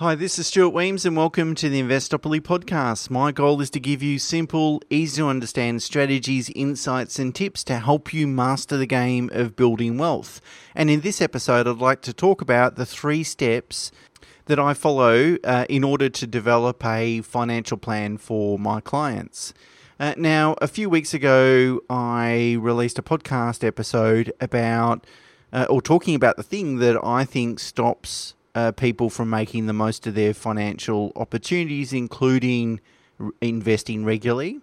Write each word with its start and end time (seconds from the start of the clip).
Hi, 0.00 0.14
this 0.14 0.38
is 0.38 0.46
Stuart 0.46 0.74
Wemyss, 0.74 1.04
and 1.04 1.16
welcome 1.16 1.56
to 1.56 1.68
the 1.68 1.82
Investopoly 1.82 2.40
podcast. 2.40 3.10
My 3.10 3.32
goal 3.32 3.60
is 3.60 3.68
to 3.70 3.80
give 3.80 4.00
you 4.00 4.20
simple, 4.20 4.80
easy 4.90 5.20
to 5.20 5.26
understand 5.26 5.82
strategies, 5.82 6.50
insights, 6.50 7.18
and 7.18 7.34
tips 7.34 7.64
to 7.64 7.80
help 7.80 8.14
you 8.14 8.28
master 8.28 8.76
the 8.76 8.86
game 8.86 9.28
of 9.32 9.56
building 9.56 9.98
wealth. 9.98 10.40
And 10.72 10.88
in 10.88 11.00
this 11.00 11.20
episode, 11.20 11.66
I'd 11.66 11.78
like 11.78 12.00
to 12.02 12.12
talk 12.12 12.40
about 12.40 12.76
the 12.76 12.86
three 12.86 13.24
steps 13.24 13.90
that 14.46 14.60
I 14.60 14.72
follow 14.72 15.36
uh, 15.42 15.66
in 15.68 15.82
order 15.82 16.08
to 16.08 16.26
develop 16.28 16.86
a 16.86 17.22
financial 17.22 17.76
plan 17.76 18.18
for 18.18 18.56
my 18.56 18.80
clients. 18.80 19.52
Uh, 19.98 20.14
now, 20.16 20.54
a 20.62 20.68
few 20.68 20.88
weeks 20.88 21.12
ago, 21.12 21.80
I 21.90 22.56
released 22.60 23.00
a 23.00 23.02
podcast 23.02 23.66
episode 23.66 24.32
about 24.40 25.04
uh, 25.52 25.66
or 25.68 25.82
talking 25.82 26.14
about 26.14 26.36
the 26.36 26.44
thing 26.44 26.76
that 26.76 27.04
I 27.04 27.24
think 27.24 27.58
stops 27.58 28.34
uh, 28.58 28.72
people 28.72 29.08
from 29.08 29.30
making 29.30 29.66
the 29.66 29.72
most 29.72 30.04
of 30.08 30.14
their 30.16 30.34
financial 30.34 31.12
opportunities, 31.14 31.92
including 31.92 32.80
r- 33.20 33.30
investing 33.40 34.04
regularly. 34.04 34.58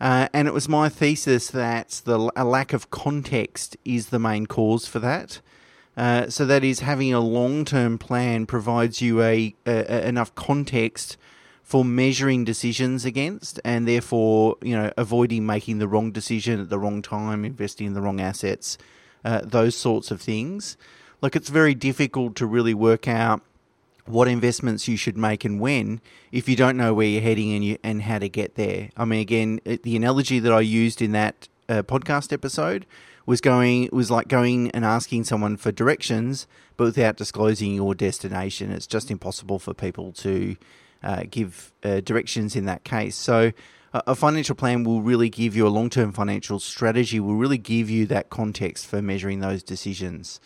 Uh, 0.00 0.26
and 0.32 0.48
it 0.48 0.54
was 0.54 0.68
my 0.68 0.88
thesis 0.88 1.48
that 1.48 2.02
the 2.04 2.32
a 2.34 2.44
lack 2.44 2.72
of 2.72 2.90
context 2.90 3.76
is 3.84 4.08
the 4.08 4.18
main 4.18 4.46
cause 4.46 4.88
for 4.88 4.98
that. 4.98 5.40
Uh, 5.96 6.28
so 6.28 6.44
that 6.44 6.64
is 6.64 6.80
having 6.80 7.14
a 7.14 7.20
long-term 7.20 7.96
plan 7.96 8.44
provides 8.44 9.00
you 9.00 9.22
a, 9.22 9.54
a, 9.66 10.08
enough 10.08 10.34
context 10.34 11.16
for 11.62 11.84
measuring 11.84 12.44
decisions 12.44 13.04
against, 13.04 13.60
and 13.64 13.86
therefore 13.86 14.56
you 14.62 14.74
know 14.74 14.90
avoiding 14.96 15.46
making 15.46 15.78
the 15.78 15.86
wrong 15.86 16.10
decision 16.10 16.60
at 16.60 16.70
the 16.70 16.78
wrong 16.78 17.02
time, 17.02 17.44
investing 17.44 17.86
in 17.86 17.94
the 17.94 18.00
wrong 18.00 18.20
assets, 18.20 18.78
uh, 19.24 19.40
those 19.44 19.76
sorts 19.76 20.10
of 20.10 20.20
things. 20.20 20.76
Like 21.22 21.36
it's 21.36 21.48
very 21.48 21.74
difficult 21.74 22.34
to 22.36 22.46
really 22.46 22.74
work 22.74 23.06
out 23.06 23.42
what 24.04 24.26
investments 24.26 24.88
you 24.88 24.96
should 24.96 25.16
make 25.16 25.44
and 25.44 25.60
when 25.60 26.00
if 26.32 26.48
you 26.48 26.56
don't 26.56 26.76
know 26.76 26.92
where 26.92 27.06
you're 27.06 27.22
heading 27.22 27.52
and 27.52 27.64
you 27.64 27.78
and 27.84 28.02
how 28.02 28.18
to 28.18 28.28
get 28.28 28.56
there. 28.56 28.90
I 28.96 29.04
mean, 29.04 29.20
again, 29.20 29.60
the 29.64 29.96
analogy 29.96 30.40
that 30.40 30.52
I 30.52 30.60
used 30.60 31.00
in 31.00 31.12
that 31.12 31.48
uh, 31.68 31.82
podcast 31.82 32.32
episode 32.32 32.84
was 33.24 33.40
going 33.40 33.88
was 33.92 34.10
like 34.10 34.26
going 34.26 34.72
and 34.72 34.84
asking 34.84 35.24
someone 35.24 35.56
for 35.56 35.70
directions, 35.70 36.48
but 36.76 36.84
without 36.84 37.16
disclosing 37.16 37.74
your 37.74 37.94
destination. 37.94 38.72
It's 38.72 38.88
just 38.88 39.08
impossible 39.08 39.60
for 39.60 39.72
people 39.72 40.10
to 40.14 40.56
uh, 41.04 41.22
give 41.30 41.72
uh, 41.84 42.00
directions 42.00 42.56
in 42.56 42.66
that 42.66 42.84
case. 42.84 43.16
So. 43.16 43.52
A 43.94 44.14
financial 44.14 44.54
plan 44.54 44.84
will 44.84 45.02
really 45.02 45.28
give 45.28 45.54
you 45.54 45.66
a 45.66 45.68
long 45.68 45.90
term 45.90 46.12
financial 46.12 46.58
strategy, 46.58 47.20
will 47.20 47.34
really 47.34 47.58
give 47.58 47.90
you 47.90 48.06
that 48.06 48.30
context 48.30 48.86
for 48.86 49.02
measuring 49.02 49.40
those 49.40 49.62
decisions. 49.62 50.40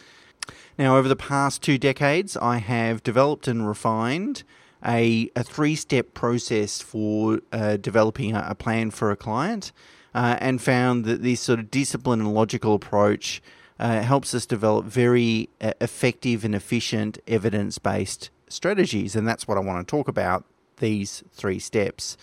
Now, 0.78 0.98
over 0.98 1.08
the 1.08 1.16
past 1.16 1.62
two 1.62 1.78
decades, 1.78 2.36
I 2.36 2.58
have 2.58 3.02
developed 3.02 3.48
and 3.48 3.66
refined 3.66 4.42
a, 4.84 5.30
a 5.34 5.42
three 5.42 5.74
step 5.74 6.12
process 6.12 6.82
for 6.82 7.40
uh, 7.50 7.76
developing 7.78 8.34
a, 8.34 8.46
a, 8.50 8.54
plan 8.54 8.90
for 8.90 9.10
a 9.10 9.16
client 9.16 9.72
uh, 10.14 10.36
and 10.38 10.60
found 10.60 11.06
that 11.06 11.22
this 11.22 11.40
sort 11.40 11.60
of 11.60 11.70
discipline 11.70 12.20
and 12.20 12.34
logical 12.34 12.74
approach 12.74 13.42
uh, 13.78 14.02
helps 14.02 14.34
us 14.34 14.44
develop 14.44 14.84
very 14.84 15.48
uh, 15.60 15.72
effective 15.80 16.44
and 16.44 16.54
efficient 16.54 17.18
evidence 17.26 17.78
based 17.78 18.30
strategies. 18.48 19.16
And 19.16 19.26
that's 19.26 19.48
what 19.48 19.56
I 19.56 19.60
want 19.60 19.86
to 19.86 19.90
talk 19.90 20.08
about 20.08 20.44
these 20.76 21.24
three 21.32 21.58
steps. 21.58 22.18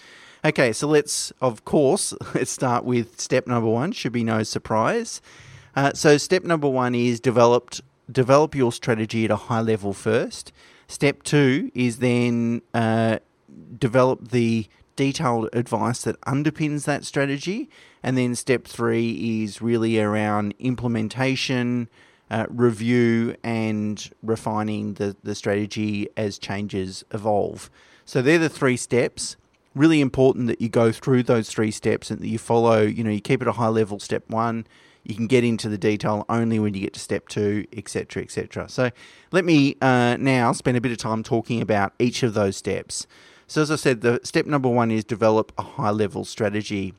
Okay, 0.46 0.74
so 0.74 0.88
let's, 0.88 1.32
of 1.42 1.66
course, 1.66 2.14
let's 2.36 2.52
start 2.52 2.86
with 2.86 3.20
step 3.20 3.48
number 3.48 3.70
one, 3.70 3.92
should 3.92 4.12
be 4.12 4.24
no 4.24 4.44
surprise. 4.44 5.22
Uh, 5.76 5.92
so, 5.94 6.18
step 6.18 6.44
number 6.44 6.70
one 6.70 6.94
is 6.94 7.20
developed 7.20 7.82
develop 8.12 8.56
your 8.56 8.72
strategy 8.72 9.26
at 9.26 9.32
a 9.32 9.36
high 9.36 9.62
level 9.62 9.94
first. 9.94 10.52
Step 10.88 11.24
two 11.24 11.72
is 11.74 11.98
then 12.00 12.62
uh, 12.74 13.20
develop 13.78 14.30
the 14.30 14.68
detailed 14.96 15.50
advice 15.54 16.04
that 16.04 16.20
underpins 16.22 16.86
that 16.86 17.06
strategy. 17.06 17.70
And 18.04 18.18
then 18.18 18.36
step 18.36 18.66
three 18.66 19.44
is 19.44 19.62
really 19.62 20.00
around 20.00 20.54
implementation, 20.60 21.90
uh, 22.30 22.46
review, 22.50 23.36
and 23.44 24.12
refining 24.22 24.96
the, 24.96 25.16
the 25.24 25.36
strategy 25.36 26.10
as 26.18 26.38
changes 26.38 27.04
evolve. 27.12 27.70
So 28.06 28.22
they're 28.22 28.38
the 28.38 28.50
three 28.50 28.78
steps. 28.78 29.38
Really 29.74 30.02
important 30.02 30.48
that 30.48 30.62
you 30.62 30.70
go 30.70 30.92
through 30.92 31.24
those 31.24 31.50
three 31.50 31.72
steps 31.72 32.12
and 32.12 32.20
that 32.20 32.28
you 32.28 32.38
follow, 32.38 32.82
you 32.82 33.04
know, 33.04 33.10
you 33.10 33.22
keep 33.22 33.42
it 33.42 33.48
a 33.48 33.54
high 33.54 33.70
level 33.70 34.00
step 34.00 34.30
one, 34.30 34.68
you 35.04 35.16
can 35.16 35.28
get 35.28 35.44
into 35.44 35.68
the 35.68 35.78
detail 35.78 36.26
only 36.30 36.60
when 36.60 36.74
you 36.74 36.82
get 36.82 36.94
to 36.94 37.00
step 37.00 37.28
two, 37.28 37.66
etc., 37.74 38.24
etc. 38.24 38.70
So 38.70 38.90
let 39.32 39.44
me 39.44 39.76
uh, 39.82 40.18
now 40.18 40.52
spend 40.54 40.78
a 40.78 40.82
bit 40.82 40.92
of 40.92 40.98
time 40.98 41.24
talking 41.24 41.62
about 41.62 41.94
each 42.00 42.24
of 42.24 42.34
those 42.34 42.56
steps. 42.56 43.06
So 43.48 43.62
as 43.62 43.70
I 43.70 43.76
said, 43.76 44.02
the 44.02 44.22
step 44.24 44.46
number 44.46 44.70
one 44.70 44.92
is 44.92 45.04
develop 45.04 45.52
a 45.58 45.62
high 45.62 45.90
level 45.90 46.24
strategy. 46.24 46.94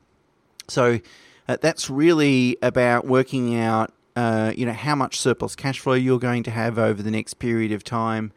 So 0.67 0.99
uh, 1.47 1.57
that's 1.59 1.89
really 1.89 2.57
about 2.61 3.05
working 3.05 3.59
out, 3.59 3.91
uh, 4.15 4.53
you 4.55 4.65
know, 4.65 4.73
how 4.73 4.95
much 4.95 5.19
surplus 5.19 5.55
cash 5.55 5.79
flow 5.79 5.93
you're 5.93 6.19
going 6.19 6.43
to 6.43 6.51
have 6.51 6.77
over 6.77 7.01
the 7.01 7.11
next 7.11 7.35
period 7.35 7.71
of 7.71 7.83
time, 7.83 8.31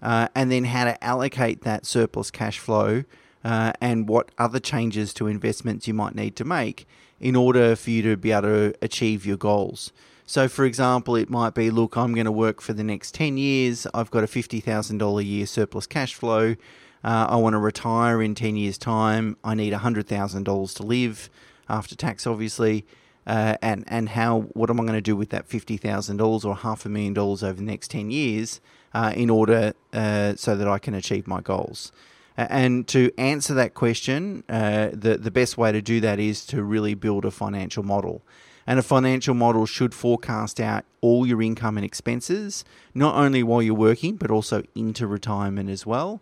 uh, 0.00 0.28
and 0.34 0.50
then 0.50 0.64
how 0.64 0.84
to 0.84 1.04
allocate 1.04 1.62
that 1.62 1.84
surplus 1.84 2.30
cash 2.30 2.58
flow. 2.58 3.04
Uh, 3.42 3.72
and 3.80 4.06
what 4.06 4.30
other 4.36 4.60
changes 4.60 5.14
to 5.14 5.26
investments 5.26 5.88
you 5.88 5.94
might 5.94 6.14
need 6.14 6.36
to 6.36 6.44
make 6.44 6.86
in 7.20 7.36
order 7.36 7.76
for 7.76 7.90
you 7.90 8.02
to 8.02 8.16
be 8.16 8.32
able 8.32 8.42
to 8.42 8.74
achieve 8.82 9.26
your 9.26 9.36
goals. 9.36 9.92
So, 10.26 10.48
for 10.48 10.64
example, 10.64 11.16
it 11.16 11.28
might 11.28 11.54
be 11.54 11.70
look, 11.70 11.96
I'm 11.96 12.14
going 12.14 12.24
to 12.24 12.32
work 12.32 12.60
for 12.60 12.72
the 12.72 12.84
next 12.84 13.14
10 13.14 13.36
years. 13.36 13.86
I've 13.92 14.10
got 14.10 14.24
a 14.24 14.28
$50,000 14.28 15.18
a 15.18 15.24
year 15.24 15.46
surplus 15.46 15.86
cash 15.86 16.14
flow. 16.14 16.54
Uh, 17.02 17.26
I 17.30 17.36
want 17.36 17.54
to 17.54 17.58
retire 17.58 18.22
in 18.22 18.34
10 18.34 18.56
years' 18.56 18.78
time. 18.78 19.36
I 19.42 19.54
need 19.54 19.72
$100,000 19.72 20.76
to 20.76 20.82
live 20.82 21.30
after 21.68 21.96
tax, 21.96 22.26
obviously. 22.26 22.86
Uh, 23.26 23.56
and, 23.60 23.84
and 23.86 24.10
how 24.10 24.40
what 24.52 24.70
am 24.70 24.80
I 24.80 24.84
going 24.84 24.94
to 24.94 25.00
do 25.00 25.16
with 25.16 25.30
that 25.30 25.48
$50,000 25.48 26.44
or 26.44 26.56
half 26.56 26.86
a 26.86 26.88
million 26.88 27.12
dollars 27.12 27.42
over 27.42 27.54
the 27.54 27.62
next 27.62 27.90
10 27.90 28.10
years 28.10 28.60
uh, 28.94 29.12
in 29.14 29.30
order 29.30 29.74
uh, 29.92 30.34
so 30.36 30.56
that 30.56 30.66
I 30.66 30.78
can 30.78 30.94
achieve 30.94 31.26
my 31.26 31.40
goals? 31.40 31.92
And 32.36 32.86
to 32.88 33.10
answer 33.18 33.54
that 33.54 33.74
question, 33.74 34.44
uh, 34.48 34.90
the, 34.92 35.18
the 35.18 35.30
best 35.30 35.58
way 35.58 35.72
to 35.72 35.82
do 35.82 36.00
that 36.00 36.18
is 36.18 36.46
to 36.46 36.62
really 36.62 36.94
build 36.94 37.24
a 37.24 37.30
financial 37.30 37.82
model. 37.82 38.22
And 38.66 38.78
a 38.78 38.82
financial 38.82 39.34
model 39.34 39.66
should 39.66 39.94
forecast 39.94 40.60
out 40.60 40.84
all 41.00 41.26
your 41.26 41.42
income 41.42 41.76
and 41.76 41.84
expenses, 41.84 42.64
not 42.94 43.16
only 43.16 43.42
while 43.42 43.62
you're 43.62 43.74
working, 43.74 44.16
but 44.16 44.30
also 44.30 44.62
into 44.74 45.06
retirement 45.06 45.68
as 45.70 45.84
well. 45.84 46.20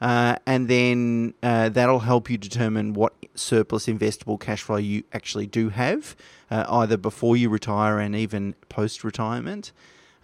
Uh, 0.00 0.36
and 0.46 0.68
then 0.68 1.34
uh, 1.42 1.68
that'll 1.68 2.00
help 2.00 2.30
you 2.30 2.38
determine 2.38 2.94
what 2.94 3.12
surplus 3.34 3.86
investable 3.86 4.40
cash 4.40 4.62
flow 4.62 4.76
you 4.76 5.02
actually 5.12 5.46
do 5.46 5.68
have, 5.68 6.16
uh, 6.50 6.64
either 6.70 6.96
before 6.96 7.36
you 7.36 7.50
retire 7.50 7.98
and 7.98 8.16
even 8.16 8.54
post 8.68 9.04
retirement. 9.04 9.72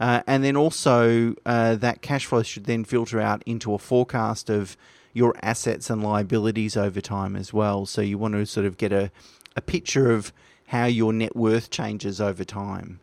Uh, 0.01 0.23
and 0.27 0.43
then 0.43 0.57
also, 0.57 1.35
uh, 1.45 1.75
that 1.75 2.01
cash 2.01 2.27
flow 2.27 2.43
should 2.43 2.65
then 2.65 2.85
filter 2.85 3.21
out 3.21 3.43
into 3.45 3.75
a 3.75 3.79
forecast 3.79 4.49
of 4.49 4.77
your 5.17 5.35
assets 5.41 5.89
and 5.89 6.03
liabilities 6.03 6.77
over 6.77 7.01
time 7.01 7.37
as 7.37 7.51
well. 7.51 7.87
So 7.87 8.03
you 8.03 8.19
want 8.19 8.35
to 8.35 8.45
sort 8.45 8.67
of 8.67 8.77
get 8.77 8.93
a, 8.93 9.11
a 9.57 9.63
picture 9.63 10.13
of 10.13 10.31
how 10.67 10.85
your 10.85 11.11
net 11.11 11.35
worth 11.35 11.71
changes 11.71 12.21
over 12.21 12.45
time. 12.45 13.01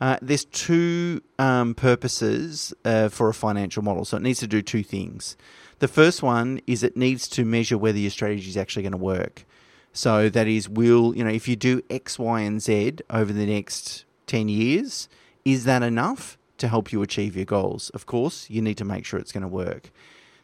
Uh, 0.00 0.16
there's 0.20 0.44
two 0.44 1.22
um, 1.38 1.74
purposes 1.76 2.74
uh, 2.84 3.08
for 3.08 3.28
a 3.28 3.34
financial 3.34 3.80
model. 3.84 4.04
So 4.04 4.16
it 4.16 4.24
needs 4.24 4.40
to 4.40 4.48
do 4.48 4.60
two 4.60 4.82
things. 4.82 5.36
The 5.78 5.86
first 5.86 6.20
one 6.20 6.60
is 6.66 6.82
it 6.82 6.96
needs 6.96 7.28
to 7.28 7.44
measure 7.44 7.78
whether 7.78 7.98
your 7.98 8.10
strategy 8.10 8.48
is 8.48 8.56
actually 8.56 8.82
going 8.82 8.92
to 8.92 8.98
work. 8.98 9.44
So 9.92 10.28
that 10.30 10.48
is, 10.48 10.68
will, 10.68 11.14
you 11.14 11.22
know, 11.22 11.30
if 11.30 11.46
you 11.46 11.54
do 11.54 11.80
X, 11.88 12.18
Y, 12.18 12.40
and 12.40 12.60
Z 12.60 12.96
over 13.08 13.32
the 13.32 13.46
next 13.46 14.04
10 14.26 14.48
years, 14.48 15.08
is 15.44 15.62
that 15.64 15.84
enough 15.84 16.36
to 16.58 16.66
help 16.66 16.90
you 16.90 17.02
achieve 17.02 17.36
your 17.36 17.44
goals? 17.44 17.90
Of 17.90 18.06
course, 18.06 18.50
you 18.50 18.60
need 18.60 18.78
to 18.78 18.84
make 18.84 19.04
sure 19.04 19.20
it's 19.20 19.30
going 19.30 19.42
to 19.42 19.48
work. 19.48 19.92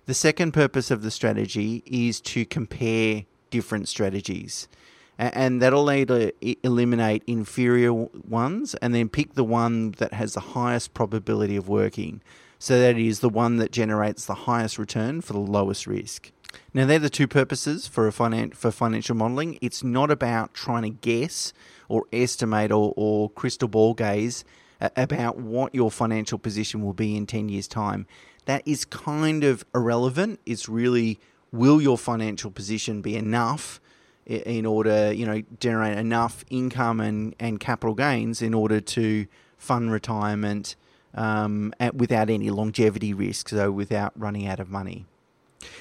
The 0.09 0.15
second 0.15 0.53
purpose 0.53 0.91
of 0.91 1.03
the 1.03 1.11
strategy 1.11 1.83
is 1.85 2.19
to 2.23 2.47
compare 2.47 3.25
different 3.51 3.89
strategies. 3.89 4.67
And 5.19 5.61
that'll 5.61 5.91
either 5.91 6.33
eliminate 6.63 7.25
inferior 7.27 7.93
ones 7.93 8.75
and 8.77 8.95
then 8.95 9.11
pick 9.11 9.35
the 9.35 9.45
one 9.45 9.91
that 9.99 10.15
has 10.15 10.33
the 10.33 10.41
highest 10.41 10.95
probability 10.95 11.57
of 11.57 11.69
working. 11.69 12.23
So 12.59 12.81
that 12.81 12.97
is 12.97 13.21
the 13.21 13.29
one 13.29 13.59
that 13.59 13.71
generates 13.71 14.25
the 14.25 14.33
highest 14.33 14.79
return 14.79 15.21
for 15.21 15.35
the 15.35 15.41
lowest 15.41 15.87
risk. 15.87 16.33
Now, 16.73 16.87
they're 16.87 16.99
the 16.99 17.11
two 17.11 17.29
purposes 17.29 17.87
for 17.87 18.09
a 18.09 18.11
finan- 18.11 18.55
for 18.55 18.71
financial 18.71 19.15
modelling. 19.15 19.59
It's 19.61 19.85
not 19.85 20.11
about 20.11 20.55
trying 20.55 20.85
to 20.85 20.89
guess 20.89 21.53
or 21.87 22.07
estimate 22.15 22.73
or, 22.73 22.95
or 22.97 23.29
crystal 23.29 23.69
ball 23.69 23.93
gaze 23.93 24.43
about 24.81 25.37
what 25.37 25.75
your 25.75 25.91
financial 25.91 26.39
position 26.39 26.83
will 26.83 26.95
be 26.95 27.15
in 27.15 27.27
10 27.27 27.51
years' 27.51 27.69
time 27.69 28.07
that 28.49 28.67
is 28.67 28.87
kind 28.87 29.45
of 29.45 29.63
irrelevant. 29.75 30.41
It's 30.47 30.71
really 30.71 31.21
will 31.53 31.83
your 31.83 31.99
financial 31.99 32.51
position 32.51 33.03
be 33.03 33.15
enough 33.15 33.79
in 34.25 34.65
order, 34.65 35.13
you 35.13 35.27
know, 35.27 35.43
generate 35.61 35.99
enough 35.99 36.47
income 36.49 36.99
and, 36.99 37.35
and 37.39 37.61
capital 37.61 37.95
gains 37.95 38.41
in 38.41 38.55
order 38.55 38.81
to 38.81 39.27
fund 39.59 39.93
retirement 39.93 40.77
um, 41.15 41.75
without 41.93 42.31
any 42.31 42.49
longevity 42.49 43.13
risk, 43.13 43.51
so 43.51 43.71
without 43.71 44.19
running 44.19 44.47
out 44.47 44.61
of 44.61 44.71
money. 44.71 45.05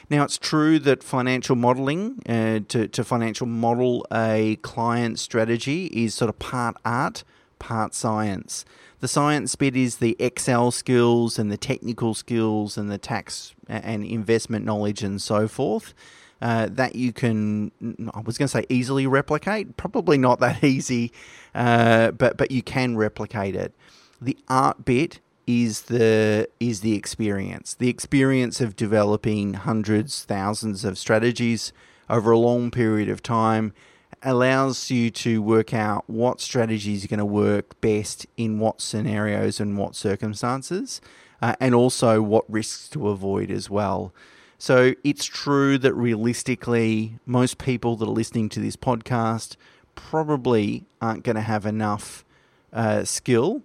Now, 0.09 0.25
it's 0.25 0.37
true 0.37 0.77
that 0.79 1.03
financial 1.03 1.55
modeling, 1.55 2.21
uh, 2.27 2.59
to, 2.67 2.89
to 2.89 3.03
financial 3.05 3.47
model 3.47 4.05
a 4.11 4.57
client 4.61 5.19
strategy, 5.19 5.85
is 5.85 6.13
sort 6.13 6.27
of 6.27 6.37
part 6.37 6.75
art, 6.83 7.23
part 7.59 7.93
science. 7.93 8.65
The 8.99 9.07
science 9.07 9.55
bit 9.55 9.75
is 9.75 9.97
the 9.97 10.15
Excel 10.19 10.71
skills 10.71 11.37
and 11.37 11.51
the 11.51 11.57
technical 11.57 12.13
skills 12.13 12.77
and 12.77 12.89
the 12.89 12.97
tax 12.97 13.53
and 13.67 14.03
investment 14.03 14.65
knowledge 14.65 15.03
and 15.03 15.21
so 15.21 15.47
forth. 15.47 15.93
Uh, 16.39 16.67
that 16.69 16.95
you 16.95 17.11
can, 17.11 17.71
I 18.13 18.19
was 18.19 18.37
going 18.37 18.45
to 18.45 18.47
say 18.47 18.65
easily 18.69 19.07
replicate. 19.07 19.75
Probably 19.75 20.19
not 20.19 20.39
that 20.39 20.63
easy, 20.63 21.11
uh, 21.55 22.11
but 22.11 22.37
but 22.37 22.51
you 22.51 22.61
can 22.61 22.95
replicate 22.95 23.55
it. 23.55 23.73
The 24.21 24.37
art 24.47 24.85
bit 24.85 25.19
is 25.47 25.83
the 25.83 26.47
is 26.59 26.81
the 26.81 26.93
experience, 26.93 27.73
the 27.73 27.89
experience 27.89 28.61
of 28.61 28.75
developing 28.75 29.55
hundreds, 29.55 30.25
thousands 30.25 30.85
of 30.85 30.97
strategies 30.97 31.73
over 32.09 32.31
a 32.31 32.37
long 32.37 32.69
period 32.69 33.09
of 33.09 33.23
time 33.23 33.73
allows 34.23 34.89
you 34.89 35.09
to 35.11 35.41
work 35.41 35.73
out 35.73 36.03
what 36.07 36.41
strategies 36.41 37.05
are 37.05 37.07
going 37.07 37.19
to 37.19 37.25
work 37.25 37.79
best 37.81 38.25
in 38.35 38.59
what 38.59 38.81
scenarios 38.81 39.59
and 39.59 39.77
what 39.77 39.95
circumstances, 39.95 41.01
uh, 41.41 41.55
and 41.59 41.75
also 41.75 42.21
what 42.21 42.49
risks 42.49 42.89
to 42.89 43.09
avoid 43.09 43.51
as 43.51 43.69
well. 43.69 44.13
So 44.57 44.93
it's 45.03 45.25
true 45.25 45.77
that 45.77 45.93
realistically, 45.93 47.19
most 47.25 47.57
people 47.57 47.95
that 47.97 48.07
are 48.07 48.11
listening 48.11 48.49
to 48.49 48.59
this 48.59 48.75
podcast 48.75 49.55
probably 49.95 50.85
aren't 51.01 51.23
going 51.23 51.35
to 51.35 51.41
have 51.41 51.65
enough 51.65 52.25
uh, 52.73 53.03
skill 53.03 53.61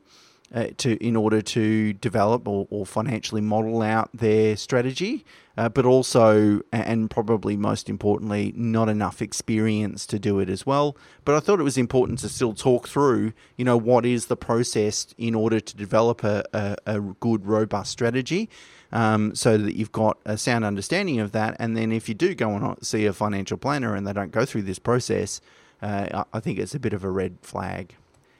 uh, 0.53 0.67
to 0.77 1.03
in 1.05 1.17
order 1.17 1.41
to 1.41 1.93
develop 1.95 2.47
or, 2.47 2.67
or 2.71 2.85
financially 2.85 3.41
model 3.41 3.83
out 3.83 4.11
their 4.13 4.57
strategy, 4.57 5.25
uh, 5.57 5.69
but 5.69 5.87
also 5.87 6.61
and 6.73 7.11
probably 7.11 7.57
most 7.57 7.89
importantly, 7.89 8.53
not 8.55 8.89
enough 8.89 9.23
experience 9.23 10.07
to 10.07 10.19
do 10.19 10.39
it 10.39 10.49
as 10.49 10.67
well. 10.67 10.97
But 11.25 11.35
I 11.35 11.41
thought 11.41 11.61
it 11.61 11.65
was 11.65 11.79
important 11.79 12.19
to 12.21 12.29
still 12.29 12.53
talk 12.53 12.89
through, 12.89 13.33
you 13.57 13.65
know, 13.65 13.77
what 13.77 14.05
is 14.05 14.27
the 14.27 14.37
process 14.37 15.15
in 15.17 15.35
order 15.35 15.61
to 15.61 15.77
develop 15.77 16.23
a, 16.25 16.45
a, 16.53 16.77
a 16.87 17.01
good, 17.01 17.47
robust 17.47 17.91
strategy. 17.91 18.49
Um, 18.95 19.35
so 19.35 19.57
that 19.57 19.75
you've 19.75 19.91
got 19.91 20.19
a 20.27 20.37
sound 20.37 20.67
understanding 20.67 21.19
of 21.19 21.33
that. 21.33 21.57
And 21.59 21.75
then 21.75 21.93
if 21.93 22.11
you 22.11 22.15
do 22.15 22.35
go 22.35 22.51
and 22.51 22.77
see 22.85 23.07
a 23.07 23.15
financial 23.15 23.57
planner 23.57 23.95
and 23.95 24.07
they 24.07 24.13
don't 24.13 24.33
go 24.33 24.45
through 24.45 24.65
this 24.65 24.79
process, 24.79 25.41
uh, 25.81 26.25
I 26.31 26.41
think 26.41 26.59
it's 26.59 26.75
a 26.75 26.79
bit 26.79 26.93
of 26.93 27.03
a 27.03 27.11
red 27.11 27.39
flag. 27.41 27.97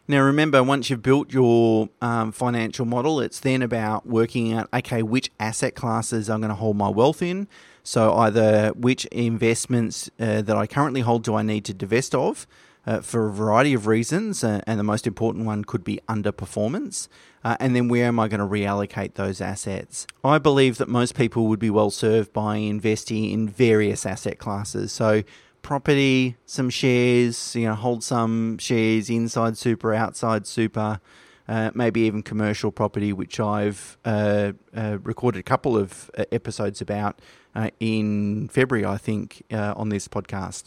Now, 0.09 0.21
remember, 0.23 0.63
once 0.63 0.91
you've 0.91 1.03
built 1.03 1.33
your 1.33 1.89
um, 2.01 2.33
financial 2.33 2.85
model, 2.85 3.21
it's 3.21 3.39
then 3.41 3.63
about 3.63 4.05
working 4.07 4.53
out 4.53 4.69
okay, 4.75 5.03
which 5.03 5.31
asset 5.39 5.75
classes 5.75 6.29
I'm 6.29 6.41
going 6.41 6.49
to 6.51 6.57
hold 6.57 6.77
my 6.77 6.89
wealth 6.89 7.23
in. 7.23 7.47
So, 7.85 8.15
either 8.15 8.71
which 8.71 9.05
investments 9.07 10.11
uh, 10.19 10.43
that 10.43 10.57
I 10.57 10.67
currently 10.67 11.03
hold 11.03 11.23
do 11.25 11.35
I 11.35 11.43
need 11.43 11.65
to 11.67 11.75
divest 11.75 12.15
of 12.15 12.47
uh, 12.87 13.01
for 13.01 13.29
a 13.29 13.33
variety 13.33 13.75
of 13.75 13.87
reasons, 13.87 14.43
uh, 14.43 14.61
and 14.67 14.79
the 14.79 14.85
most 14.85 15.07
important 15.07 15.47
one 15.47 15.65
could 15.65 15.85
be 15.85 16.01
underperformance. 16.09 17.09
Uh, 17.45 17.57
and 17.61 17.75
then 17.75 17.89
where 17.89 18.07
am 18.07 18.19
I 18.21 18.29
going 18.29 18.41
to 18.41 18.47
reallocate 18.47 19.15
those 19.15 19.41
assets? 19.41 20.07
I 20.25 20.39
believe 20.39 20.79
that 20.79 20.89
most 20.89 21.15
people 21.15 21.47
would 21.47 21.59
be 21.59 21.71
well 21.71 21.91
served 21.91 22.33
by 22.33 22.57
investing 22.57 23.31
in 23.31 23.49
various 23.49 24.05
asset 24.07 24.39
classes. 24.39 24.93
So, 24.93 25.23
property, 25.63 26.37
some 26.45 26.69
shares, 26.69 27.57
you 27.57 27.67
know, 27.67 27.75
hold 27.75 28.05
some 28.05 28.59
shares 28.59 29.09
inside 29.09 29.57
super, 29.57 29.95
outside 29.95 30.47
super, 30.47 31.01
uh, 31.49 31.71
maybe 31.75 32.03
even 32.03 32.23
commercial 32.23 32.71
property, 32.71 33.13
which 33.13 33.41
I've 33.41 33.97
uh, 34.05 34.53
uh, 34.77 34.99
recorded 35.03 35.39
a 35.39 35.43
couple 35.43 35.77
of 35.77 36.11
uh, 36.17 36.25
episodes 36.31 36.81
about 36.81 37.21
uh, 37.55 37.71
in 37.81 38.49
February, 38.49 38.85
I 38.85 38.97
think, 38.97 39.45
uh, 39.53 39.75
on 39.77 39.89
this 39.89 40.09
podcast. 40.09 40.65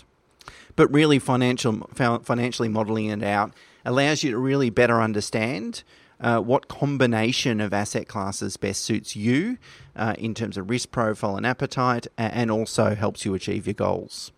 But 0.76 0.92
really, 0.92 1.20
financial 1.20 1.90
financially 1.94 2.70
modelling 2.70 3.08
it 3.08 3.24
out 3.24 3.54
allows 3.84 4.24
you 4.24 4.32
to 4.32 4.38
really 4.38 4.70
better 4.70 5.02
understand. 5.02 5.84
what 6.20 6.68
combination 6.68 7.62
of 7.62 7.74
asset 7.74 8.08
classes 8.08 8.58
best 8.58 8.82
suits 8.84 9.16
you 9.16 9.58
in 10.18 10.34
terms 10.34 10.58
of 10.58 10.70
risk 10.70 10.92
profile 10.92 11.38
and 11.38 11.46
appetite, 11.46 12.08
and 12.18 12.52
also 12.52 12.94
helps 12.94 13.26
you 13.26 13.34
achieve 13.34 13.66
your 13.66 13.74
goals. 13.74 14.32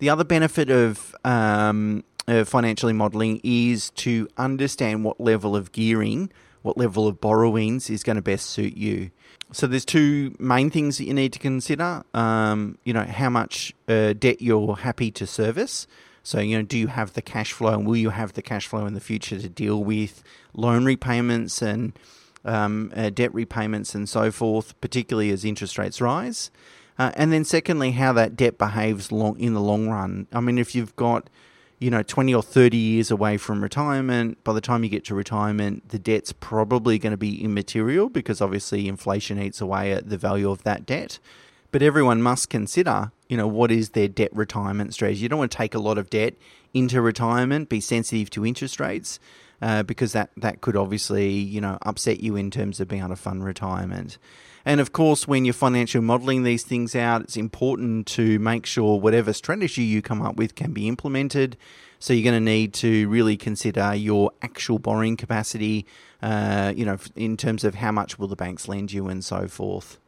The 0.00 0.08
other 0.08 0.24
benefit 0.24 0.70
of 0.70 1.14
um, 1.24 2.04
financially 2.26 2.94
modeling 2.94 3.40
is 3.44 3.90
to 3.90 4.28
understand 4.38 5.04
what 5.04 5.20
level 5.20 5.54
of 5.54 5.72
gearing, 5.72 6.32
what 6.62 6.78
level 6.78 7.06
of 7.06 7.20
borrowings 7.20 7.90
is 7.90 8.02
going 8.02 8.16
to 8.16 8.22
best 8.22 8.46
suit 8.46 8.78
you. 8.78 9.10
So 9.52 9.66
there's 9.66 9.84
two 9.84 10.34
main 10.38 10.70
things 10.70 10.96
that 10.96 11.04
you 11.04 11.12
need 11.12 11.34
to 11.34 11.38
consider. 11.38 12.02
Um, 12.14 12.78
you 12.84 12.94
know 12.94 13.04
how 13.04 13.28
much 13.28 13.74
uh, 13.88 14.14
debt 14.14 14.40
you're 14.40 14.76
happy 14.76 15.10
to 15.12 15.26
service. 15.26 15.86
So 16.22 16.40
you 16.40 16.56
know, 16.56 16.62
do 16.62 16.78
you 16.78 16.86
have 16.86 17.12
the 17.12 17.22
cash 17.22 17.52
flow, 17.52 17.74
and 17.74 17.86
will 17.86 17.96
you 17.96 18.10
have 18.10 18.32
the 18.32 18.42
cash 18.42 18.68
flow 18.68 18.86
in 18.86 18.94
the 18.94 19.00
future 19.00 19.38
to 19.38 19.48
deal 19.50 19.84
with 19.84 20.22
loan 20.54 20.86
repayments 20.86 21.60
and 21.60 21.92
um, 22.46 22.90
uh, 22.96 23.10
debt 23.10 23.34
repayments 23.34 23.94
and 23.94 24.08
so 24.08 24.30
forth, 24.30 24.80
particularly 24.80 25.30
as 25.30 25.44
interest 25.44 25.76
rates 25.76 26.00
rise? 26.00 26.50
Uh, 27.00 27.10
and 27.14 27.32
then 27.32 27.46
secondly, 27.46 27.92
how 27.92 28.12
that 28.12 28.36
debt 28.36 28.58
behaves 28.58 29.10
long 29.10 29.40
in 29.40 29.54
the 29.54 29.60
long 29.60 29.88
run. 29.88 30.26
I 30.34 30.40
mean, 30.40 30.58
if 30.58 30.74
you've 30.74 30.94
got 30.96 31.30
you 31.78 31.90
know 31.90 32.02
20 32.02 32.34
or 32.34 32.42
30 32.42 32.76
years 32.76 33.10
away 33.10 33.38
from 33.38 33.62
retirement 33.62 34.44
by 34.44 34.52
the 34.52 34.60
time 34.60 34.84
you 34.84 34.90
get 34.90 35.02
to 35.06 35.14
retirement 35.14 35.88
the 35.88 35.98
debt's 35.98 36.30
probably 36.30 36.98
going 36.98 37.12
to 37.12 37.16
be 37.16 37.42
immaterial 37.42 38.10
because 38.10 38.42
obviously 38.42 38.86
inflation 38.86 39.40
eats 39.40 39.62
away 39.62 39.92
at 39.92 40.10
the 40.10 40.18
value 40.18 40.50
of 40.50 40.62
that 40.64 40.84
debt. 40.84 41.18
But 41.72 41.80
everyone 41.80 42.20
must 42.20 42.50
consider 42.50 43.12
you 43.30 43.38
know 43.38 43.48
what 43.48 43.72
is 43.72 43.90
their 43.90 44.08
debt 44.08 44.28
retirement 44.34 44.92
strategy? 44.92 45.20
You 45.22 45.30
don't 45.30 45.38
want 45.38 45.52
to 45.52 45.56
take 45.56 45.74
a 45.74 45.78
lot 45.78 45.96
of 45.96 46.10
debt 46.10 46.34
into 46.74 47.00
retirement 47.00 47.70
be 47.70 47.80
sensitive 47.80 48.28
to 48.28 48.44
interest 48.44 48.78
rates 48.78 49.18
uh, 49.62 49.84
because 49.84 50.12
that 50.12 50.28
that 50.36 50.60
could 50.60 50.76
obviously 50.76 51.30
you 51.30 51.62
know 51.62 51.78
upset 51.80 52.20
you 52.20 52.36
in 52.36 52.50
terms 52.50 52.78
of 52.78 52.88
being 52.88 53.00
able 53.00 53.08
to 53.08 53.16
fund 53.16 53.42
retirement 53.42 54.18
and 54.64 54.80
of 54.80 54.92
course, 54.92 55.26
when 55.26 55.44
you're 55.44 55.54
financial 55.54 56.02
modeling 56.02 56.42
these 56.42 56.62
things 56.62 56.94
out, 56.94 57.22
it's 57.22 57.36
important 57.36 58.06
to 58.08 58.38
make 58.38 58.66
sure 58.66 59.00
whatever 59.00 59.32
strategy 59.32 59.82
you 59.82 60.02
come 60.02 60.22
up 60.22 60.36
with 60.36 60.54
can 60.54 60.72
be 60.72 60.88
implemented. 60.88 61.56
So 61.98 62.12
you're 62.12 62.24
going 62.24 62.42
to 62.42 62.50
need 62.50 62.72
to 62.74 63.08
really 63.08 63.36
consider 63.36 63.94
your 63.94 64.32
actual 64.42 64.78
borrowing 64.78 65.16
capacity, 65.16 65.86
uh, 66.22 66.72
you 66.74 66.84
know, 66.84 66.98
in 67.14 67.36
terms 67.36 67.62
of 67.64 67.74
how 67.76 67.92
much 67.92 68.18
will 68.18 68.28
the 68.28 68.36
banks 68.36 68.68
lend 68.68 68.92
you 68.92 69.08
and 69.08 69.24
so 69.24 69.46
forth. 69.46 69.98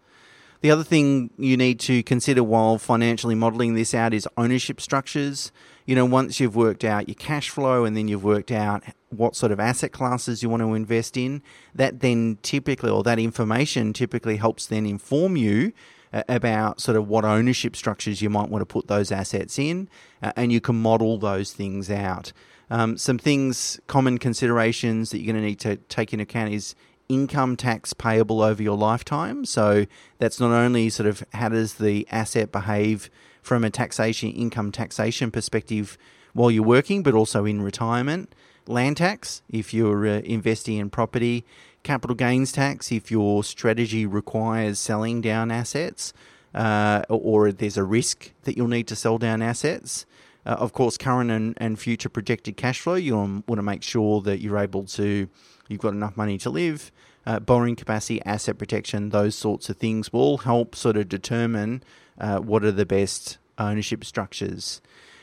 The 0.63 0.71
other 0.71 0.85
thing 0.85 1.31
you 1.37 1.57
need 1.57 1.81
to 1.81 2.03
consider 2.05 2.43
while 2.45 2.79
financially 2.79 3.35
modeling 3.35 3.75
this 3.75 3.95
out 3.95 4.15
is 4.15 4.29
ownership 4.37 4.81
structures. 4.81 5.51
You 5.87 5.97
know, 5.97 6.05
once 6.05 6.39
you've 6.39 6.55
worked 6.55 6.85
out 6.85 7.09
your 7.09 7.17
cash 7.17 7.51
flow 7.51 7.85
and 7.85 7.97
then 7.97 8.07
you've 8.07 8.23
worked 8.23 8.53
out 8.53 8.85
what 9.13 9.37
sort 9.37 9.53
of 9.53 9.61
asset 9.61 9.93
classes 9.93 10.43
you 10.43 10.49
want 10.49 10.63
to 10.63 10.75
invest 10.75 11.17
in, 11.17 11.43
that 11.75 12.01
then 12.01 12.39
typically, 12.43 12.91
or 12.91 13.03
that 13.03 13.19
information 13.19 13.93
typically 13.93 14.37
helps 14.37 14.67
then 14.67 14.87
inform 14.87 15.37
you 15.37 15.73
uh, 16.13 16.23
about 16.29 16.81
sort 16.81 16.97
of 16.97 17.09
what 17.09 17.25
ownership 17.25 17.77
structures 17.77 18.23
you 18.23 18.31
might 18.31 18.49
want 18.49 18.63
to 18.63 18.67
put 18.67 18.87
those 18.89 19.13
assets 19.13 19.59
in, 19.59 19.89
uh, 20.23 20.33
and 20.37 20.53
you 20.53 20.61
can 20.61 20.81
model 20.81 21.19
those 21.19 21.53
things 21.53 21.91
out. 21.91 22.33
Um, 22.71 22.97
some 22.97 23.19
things, 23.19 23.81
common 23.87 24.19
considerations 24.19 25.11
that 25.11 25.19
you're 25.19 25.33
going 25.33 25.43
to 25.43 25.47
need 25.47 25.61
to 25.61 25.77
take 25.77 26.13
into 26.13 26.23
account 26.23 26.53
is 26.53 26.75
income 27.09 27.57
tax 27.57 27.93
payable 27.93 28.41
over 28.41 28.63
your 28.63 28.77
lifetime. 28.77 29.45
So 29.45 29.87
that's 30.19 30.41
not 30.41 30.53
only 30.53 30.89
sort 30.89 31.07
of 31.07 31.23
how 31.35 31.51
does 31.51 31.75
the 31.75 32.07
asset 32.11 32.51
behave 32.51 33.11
from 33.43 33.65
a 33.65 33.71
taxation, 33.71 34.31
income 34.31 34.73
taxation 34.73 35.31
perspective 35.31 35.99
while 36.33 36.51
you're 36.51 36.63
working, 36.63 37.03
but 37.03 37.15
also 37.15 37.45
in 37.45 37.61
retirement. 37.61 38.35
Land 38.67 38.99
tax 38.99 39.43
if 39.49 39.75
you're 39.75 40.07
uh, 40.07 40.21
investing 40.21 40.79
in 40.79 40.89
property, 40.91 41.45
capital 41.83 42.15
gains 42.15 42.53
tax 42.53 42.93
if 42.93 43.11
your 43.11 43.43
strategy 43.43 44.07
requires 44.07 44.79
selling 44.79 45.21
down 45.21 45.51
assets, 45.51 46.13
uh, 46.55 47.03
or 47.09 47.51
there's 47.51 47.77
a 47.77 47.85
risk 47.85 48.33
that 48.43 48.57
you'll 48.57 48.69
need 48.69 48.87
to 48.89 48.97
sell 48.97 49.19
down 49.19 49.43
assets. 49.43 50.07
Uh, 50.47 50.51
of 50.51 50.73
course, 50.73 50.97
current 50.97 51.31
and, 51.31 51.55
and 51.59 51.79
future 51.79 52.09
projected 52.09 52.57
cash 52.57 52.81
flow, 52.81 52.95
you 52.95 53.17
want 53.17 53.47
to 53.47 53.63
make 53.63 53.83
sure 53.83 54.21
that 54.21 54.41
you're 54.41 54.59
able 54.59 54.85
to 54.85 55.29
you've 55.69 55.81
got 55.81 55.95
enough 55.95 56.17
money 56.17 56.39
to 56.39 56.51
live, 56.51 56.93
uh, 57.27 57.41
borrowing 57.41 57.77
capacity, 57.77 58.23
asset 58.25 58.59
protection, 58.59 59.11
those 59.11 59.35
sorts 59.35 59.69
of 59.69 59.77
things 59.77 60.13
will 60.13 60.39
help 60.39 60.75
sort 60.75 60.97
of 60.97 61.09
determine 61.09 61.83
uh, 62.19 62.39
what 62.39 62.65
are 62.65 62.73
the 62.73 62.87
best 62.87 63.39
ownership 63.59 64.05
structures. 64.05 64.81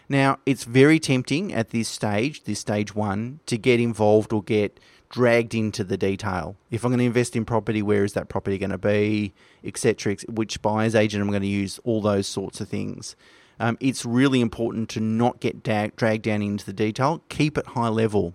Now, 0.09 0.39
it's 0.45 0.63
very 0.63 0.99
tempting 0.99 1.53
at 1.53 1.69
this 1.69 1.87
stage, 1.87 2.43
this 2.43 2.59
stage 2.59 2.95
one, 2.95 3.39
to 3.45 3.57
get 3.57 3.79
involved 3.79 4.33
or 4.33 4.41
get 4.41 4.79
dragged 5.09 5.55
into 5.55 5.83
the 5.83 5.97
detail. 5.97 6.55
If 6.71 6.83
I'm 6.83 6.89
going 6.89 6.99
to 6.99 7.05
invest 7.05 7.35
in 7.35 7.45
property, 7.45 7.81
where 7.81 8.03
is 8.03 8.13
that 8.13 8.27
property 8.27 8.57
going 8.57 8.71
to 8.71 8.77
be, 8.77 9.33
etc., 9.63 10.17
which 10.27 10.61
buyer's 10.61 10.95
agent 10.95 11.21
I'm 11.21 11.29
going 11.29 11.41
to 11.43 11.47
use, 11.47 11.79
all 11.83 12.01
those 12.01 12.27
sorts 12.27 12.59
of 12.59 12.67
things. 12.67 13.15
Um, 13.59 13.77
it's 13.79 14.03
really 14.03 14.41
important 14.41 14.89
to 14.89 14.99
not 14.99 15.39
get 15.39 15.63
da- 15.63 15.91
dragged 15.95 16.23
down 16.23 16.41
into 16.41 16.65
the 16.65 16.73
detail. 16.73 17.21
Keep 17.29 17.57
it 17.57 17.67
high 17.67 17.89
level 17.89 18.33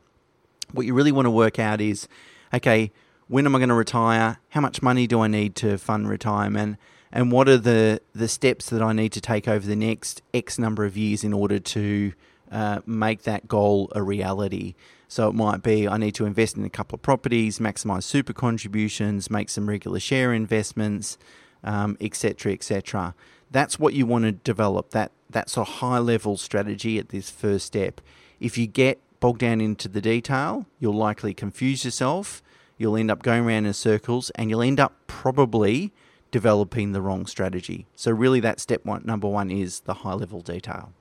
what 0.74 0.86
you 0.86 0.94
really 0.94 1.12
want 1.12 1.26
to 1.26 1.30
work 1.30 1.58
out 1.58 1.80
is 1.80 2.08
okay, 2.52 2.90
when 3.28 3.46
am 3.46 3.54
I 3.54 3.58
going 3.58 3.68
to 3.68 3.74
retire? 3.74 4.38
How 4.50 4.60
much 4.60 4.82
money 4.82 5.06
do 5.06 5.20
I 5.20 5.28
need 5.28 5.54
to 5.56 5.78
fund 5.78 6.08
retirement? 6.08 6.78
And 7.14 7.30
what 7.30 7.48
are 7.48 7.56
the, 7.56 8.00
the 8.12 8.26
steps 8.26 8.68
that 8.70 8.82
I 8.82 8.92
need 8.92 9.12
to 9.12 9.20
take 9.20 9.46
over 9.46 9.64
the 9.64 9.76
next 9.76 10.20
X 10.34 10.58
number 10.58 10.84
of 10.84 10.96
years 10.96 11.22
in 11.22 11.32
order 11.32 11.60
to 11.60 12.12
uh, 12.50 12.80
make 12.86 13.22
that 13.22 13.46
goal 13.46 13.90
a 13.94 14.02
reality? 14.02 14.74
So 15.06 15.28
it 15.28 15.34
might 15.34 15.62
be 15.62 15.86
I 15.86 15.96
need 15.96 16.16
to 16.16 16.26
invest 16.26 16.56
in 16.56 16.64
a 16.64 16.68
couple 16.68 16.96
of 16.96 17.02
properties, 17.02 17.60
maximize 17.60 18.02
super 18.02 18.32
contributions, 18.32 19.30
make 19.30 19.48
some 19.48 19.68
regular 19.68 20.00
share 20.00 20.32
investments, 20.32 21.16
etc., 21.64 21.72
um, 21.72 21.96
etc. 22.00 23.08
Et 23.08 23.14
That's 23.52 23.78
what 23.78 23.94
you 23.94 24.06
want 24.06 24.24
to 24.24 24.32
develop. 24.32 24.90
That 24.90 25.12
that 25.30 25.48
sort 25.48 25.68
of 25.68 25.74
high 25.76 25.98
level 25.98 26.36
strategy 26.36 26.98
at 26.98 27.10
this 27.10 27.30
first 27.30 27.66
step. 27.66 28.00
If 28.40 28.58
you 28.58 28.66
get 28.66 29.00
bogged 29.20 29.38
down 29.38 29.60
into 29.60 29.88
the 29.88 30.00
detail, 30.00 30.66
you'll 30.80 30.96
likely 30.96 31.32
confuse 31.32 31.84
yourself. 31.84 32.42
You'll 32.76 32.96
end 32.96 33.12
up 33.12 33.22
going 33.22 33.44
around 33.44 33.66
in 33.66 33.72
circles, 33.72 34.30
and 34.30 34.50
you'll 34.50 34.62
end 34.62 34.80
up 34.80 35.06
probably 35.06 35.92
developing 36.34 36.90
the 36.90 37.00
wrong 37.00 37.26
strategy. 37.26 37.86
So 37.94 38.10
really, 38.10 38.40
that 38.40 38.58
step 38.58 38.84
one, 38.84 39.02
number 39.04 39.28
one, 39.28 39.52
is 39.52 39.82
the 39.82 39.94
high 39.94 40.14
level 40.14 40.40
detail. 40.40 40.92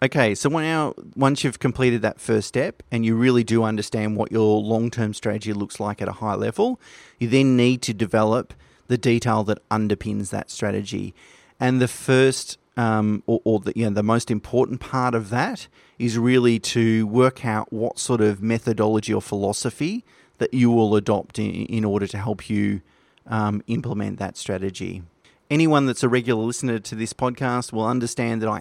Okay, 0.00 0.32
so 0.36 0.48
now 0.48 0.94
once 1.16 1.42
you've 1.42 1.58
completed 1.58 2.02
that 2.02 2.20
first 2.20 2.46
step 2.46 2.84
and 2.92 3.04
you 3.04 3.16
really 3.16 3.42
do 3.42 3.64
understand 3.64 4.16
what 4.16 4.30
your 4.30 4.62
long 4.62 4.88
term 4.88 5.12
strategy 5.12 5.52
looks 5.52 5.80
like 5.80 6.00
at 6.00 6.06
a 6.06 6.12
high 6.12 6.36
level, 6.36 6.80
you 7.18 7.26
then 7.26 7.56
need 7.56 7.82
to 7.82 7.92
develop 7.92 8.54
the 8.86 8.96
detail 8.96 9.42
that 9.42 9.68
underpins 9.70 10.30
that 10.30 10.52
strategy. 10.52 11.16
And 11.58 11.80
the 11.80 11.88
first, 11.88 12.56
um, 12.76 13.24
or, 13.26 13.40
or 13.42 13.58
the, 13.58 13.72
you 13.74 13.86
know, 13.86 13.90
the 13.90 14.04
most 14.04 14.30
important 14.30 14.78
part 14.78 15.16
of 15.16 15.30
that 15.30 15.66
is 15.98 16.16
really 16.16 16.60
to 16.60 17.08
work 17.08 17.44
out 17.44 17.72
what 17.72 17.98
sort 17.98 18.20
of 18.20 18.40
methodology 18.40 19.12
or 19.12 19.20
philosophy 19.20 20.04
that 20.38 20.54
you 20.54 20.70
will 20.70 20.94
adopt 20.94 21.40
in, 21.40 21.50
in 21.66 21.84
order 21.84 22.06
to 22.06 22.18
help 22.18 22.48
you 22.48 22.82
um, 23.26 23.62
implement 23.66 24.18
that 24.18 24.36
strategy. 24.36 25.02
Anyone 25.50 25.86
that's 25.86 26.02
a 26.02 26.08
regular 26.08 26.44
listener 26.44 26.78
to 26.78 26.94
this 26.94 27.12
podcast 27.12 27.72
will 27.72 27.86
understand 27.86 28.42
that 28.42 28.48
I 28.48 28.60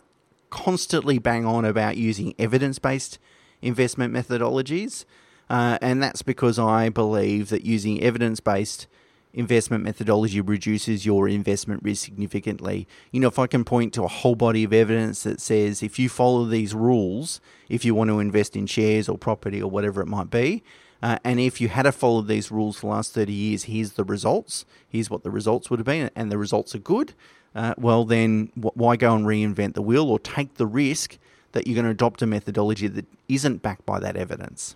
constantly 0.50 1.20
bang 1.20 1.46
on 1.46 1.66
about 1.66 1.98
using 1.98 2.34
evidence 2.40 2.80
based 2.80 3.20
investment 3.62 4.14
methodologies. 4.14 5.06
Uh, 5.50 5.78
and 5.82 6.02
that's 6.02 6.22
because 6.22 6.60
I 6.60 6.90
believe 6.90 7.50
that 7.50 7.64
using 7.64 8.02
evidence 8.02 8.40
based 8.40 8.88
investment 9.34 9.84
methodology 9.84 10.42
reduces 10.42 11.06
your 11.06 11.28
investment 11.28 11.84
risk 11.84 12.04
significantly. 12.04 12.88
You 13.12 13.20
know, 13.20 13.28
if 13.28 13.38
I 13.38 13.48
can 13.48 13.64
point 13.64 13.94
to 13.94 14.04
a 14.04 14.08
whole 14.08 14.36
body 14.36 14.64
of 14.64 14.74
evidence 14.74 15.24
that 15.24 15.40
says 15.40 15.84
if 15.84 16.00
you 16.00 16.10
follow 16.10 16.46
these 16.46 16.74
rules, 16.74 17.40
if 17.68 17.86
you 17.86 17.94
want 17.94 18.10
to 18.10 18.20
invest 18.20 18.56
in 18.56 18.66
shares 18.66 19.08
or 19.08 19.18
property 19.18 19.62
or 19.62 19.70
whatever 19.70 20.02
it 20.02 20.08
might 20.08 20.30
be, 20.30 20.64
uh, 21.02 21.18
and 21.24 21.40
if 21.40 21.62
you 21.62 21.70
had 21.70 21.84
to 21.84 21.92
follow 21.92 22.22
these 22.22 22.52
rules 22.52 22.78
for 22.78 22.88
the 22.88 22.92
last 22.92 23.14
30 23.14 23.32
years, 23.32 23.64
here's 23.64 23.94
the 23.94 24.04
results. 24.04 24.66
Here's 24.88 25.10
what 25.10 25.24
the 25.24 25.32
results 25.32 25.70
would 25.70 25.80
have 25.80 25.86
been, 25.86 26.10
and 26.16 26.32
the 26.32 26.38
results 26.38 26.76
are 26.76 26.80
good 26.80 27.14
uh, 27.56 27.74
well, 27.78 28.06
then 28.06 28.52
why 28.56 28.96
go 28.96 29.16
and 29.16 29.26
reinvent 29.26 29.74
the 29.74 29.82
wheel 29.82 30.10
or 30.10 30.20
take 30.20 30.56
the 30.56 30.68
risk 30.68 31.18
that 31.54 31.66
you're 31.66 31.76
going 31.76 31.86
to 31.86 31.92
adopt 31.92 32.22
a 32.22 32.28
methodology 32.28 32.88
that 32.88 33.06
isn't 33.28 33.62
backed 33.62 33.86
by 33.86 34.00
that 34.00 34.16
evidence? 34.16 34.76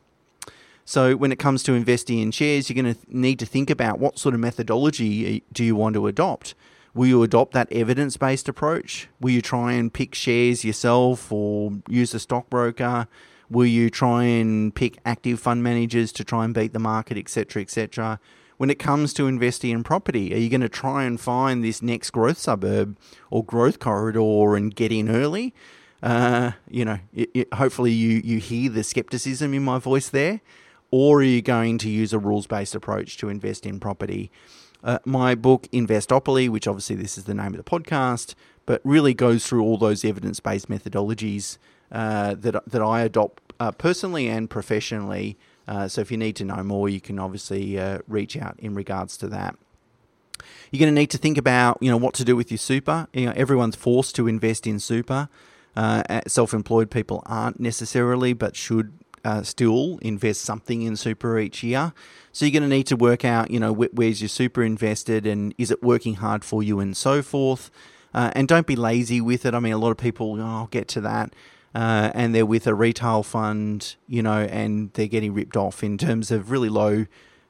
So, 0.85 1.15
when 1.15 1.31
it 1.31 1.39
comes 1.39 1.63
to 1.63 1.73
investing 1.73 2.19
in 2.19 2.31
shares, 2.31 2.69
you're 2.69 2.81
going 2.81 2.93
to 2.93 2.99
need 3.07 3.39
to 3.39 3.45
think 3.45 3.69
about 3.69 3.99
what 3.99 4.19
sort 4.19 4.33
of 4.33 4.41
methodology 4.41 5.43
do 5.53 5.63
you 5.63 5.75
want 5.75 5.93
to 5.95 6.07
adopt. 6.07 6.55
Will 6.93 7.07
you 7.07 7.23
adopt 7.23 7.53
that 7.53 7.71
evidence 7.71 8.17
based 8.17 8.49
approach? 8.49 9.07
Will 9.19 9.31
you 9.31 9.41
try 9.41 9.73
and 9.73 9.93
pick 9.93 10.13
shares 10.13 10.65
yourself 10.65 11.31
or 11.31 11.71
use 11.87 12.13
a 12.13 12.19
stockbroker? 12.19 13.07
Will 13.49 13.65
you 13.65 13.89
try 13.89 14.23
and 14.23 14.73
pick 14.73 14.97
active 15.05 15.39
fund 15.39 15.63
managers 15.63 16.11
to 16.13 16.23
try 16.23 16.45
and 16.45 16.53
beat 16.53 16.73
the 16.73 16.79
market, 16.79 17.17
etc., 17.17 17.61
etc.? 17.61 18.19
when 18.57 18.69
it 18.69 18.79
comes 18.79 19.13
to 19.13 19.27
investing 19.27 19.71
in 19.71 19.83
property? 19.83 20.33
Are 20.33 20.37
you 20.37 20.49
going 20.49 20.61
to 20.61 20.69
try 20.69 21.03
and 21.03 21.19
find 21.19 21.63
this 21.63 21.81
next 21.81 22.11
growth 22.11 22.37
suburb 22.37 22.97
or 23.29 23.43
growth 23.43 23.79
corridor 23.79 24.55
and 24.55 24.73
get 24.73 24.91
in 24.91 25.09
early? 25.09 25.53
Uh, 26.01 26.51
you 26.69 26.85
know, 26.85 26.99
it, 27.13 27.29
it, 27.33 27.53
hopefully 27.53 27.91
you, 27.91 28.21
you 28.23 28.39
hear 28.39 28.69
the 28.69 28.83
skepticism 28.83 29.53
in 29.53 29.63
my 29.63 29.79
voice 29.79 30.09
there. 30.09 30.41
Or 30.91 31.19
are 31.19 31.23
you 31.23 31.41
going 31.41 31.77
to 31.79 31.89
use 31.89 32.13
a 32.13 32.19
rules 32.19 32.45
based 32.45 32.75
approach 32.75 33.17
to 33.17 33.29
invest 33.29 33.65
in 33.65 33.79
property? 33.79 34.31
Uh, 34.83 34.99
my 35.05 35.33
book, 35.33 35.67
Investopoly, 35.71 36.49
which 36.49 36.67
obviously 36.67 36.95
this 36.95 37.17
is 37.17 37.23
the 37.23 37.33
name 37.33 37.53
of 37.53 37.57
the 37.57 37.63
podcast, 37.63 38.35
but 38.65 38.79
really 38.83 39.13
goes 39.13 39.47
through 39.47 39.63
all 39.63 39.77
those 39.77 40.05
evidence 40.05 40.39
based 40.39 40.69
methodologies 40.69 41.57
uh, 41.93 42.35
that, 42.35 42.69
that 42.69 42.81
I 42.81 43.01
adopt 43.01 43.53
uh, 43.59 43.71
personally 43.71 44.27
and 44.27 44.49
professionally 44.49 45.37
uh, 45.67 45.87
so 45.87 46.01
if 46.01 46.11
you 46.11 46.17
need 46.17 46.35
to 46.37 46.45
know 46.45 46.63
more, 46.63 46.89
you 46.89 46.99
can 46.99 47.19
obviously 47.19 47.79
uh, 47.79 47.99
reach 48.07 48.37
out 48.37 48.55
in 48.59 48.75
regards 48.75 49.17
to 49.17 49.27
that. 49.29 49.55
You're 50.71 50.79
going 50.79 50.93
to 50.93 50.99
need 50.99 51.11
to 51.11 51.17
think 51.17 51.37
about, 51.37 51.77
you 51.81 51.89
know, 51.89 51.97
what 51.97 52.13
to 52.15 52.25
do 52.25 52.35
with 52.35 52.51
your 52.51 52.57
super. 52.57 53.07
You 53.13 53.27
know, 53.27 53.33
everyone's 53.35 53.75
forced 53.75 54.15
to 54.15 54.27
invest 54.27 54.67
in 54.67 54.79
super. 54.79 55.29
Uh, 55.75 56.21
self-employed 56.27 56.91
people 56.91 57.23
aren't 57.25 57.59
necessarily, 57.59 58.33
but 58.33 58.55
should 58.55 58.93
uh, 59.23 59.41
still 59.41 59.99
invest 60.01 60.41
something 60.41 60.81
in 60.81 60.95
super 60.95 61.39
each 61.39 61.63
year. 61.63 61.93
So 62.31 62.45
you're 62.45 62.51
going 62.51 62.69
to 62.69 62.75
need 62.75 62.87
to 62.87 62.95
work 62.95 63.23
out, 63.23 63.51
you 63.51 63.59
know, 63.59 63.73
wh- 63.73 63.93
where's 63.93 64.21
your 64.21 64.29
super 64.29 64.63
invested 64.63 65.25
and 65.25 65.55
is 65.57 65.71
it 65.71 65.81
working 65.81 66.15
hard 66.15 66.43
for 66.43 66.61
you 66.61 66.79
and 66.79 66.97
so 66.97 67.21
forth. 67.21 67.71
Uh, 68.13 68.31
and 68.35 68.47
don't 68.47 68.67
be 68.67 68.75
lazy 68.75 69.21
with 69.21 69.45
it. 69.45 69.55
I 69.55 69.59
mean, 69.59 69.73
a 69.73 69.77
lot 69.77 69.91
of 69.91 69.97
people, 69.97 70.39
oh, 70.39 70.45
I'll 70.45 70.67
get 70.67 70.87
to 70.89 71.01
that 71.01 71.33
uh, 71.75 72.11
and 72.13 72.35
they're 72.35 72.45
with 72.45 72.67
a 72.67 72.75
retail 72.75 73.23
fund, 73.23 73.95
you 74.07 74.21
know, 74.21 74.41
and 74.41 74.91
they're 74.93 75.07
getting 75.07 75.33
ripped 75.33 75.57
off 75.57 75.83
in 75.83 75.97
terms 75.97 76.31
of 76.31 76.51
really 76.51 76.69
low 76.69 77.05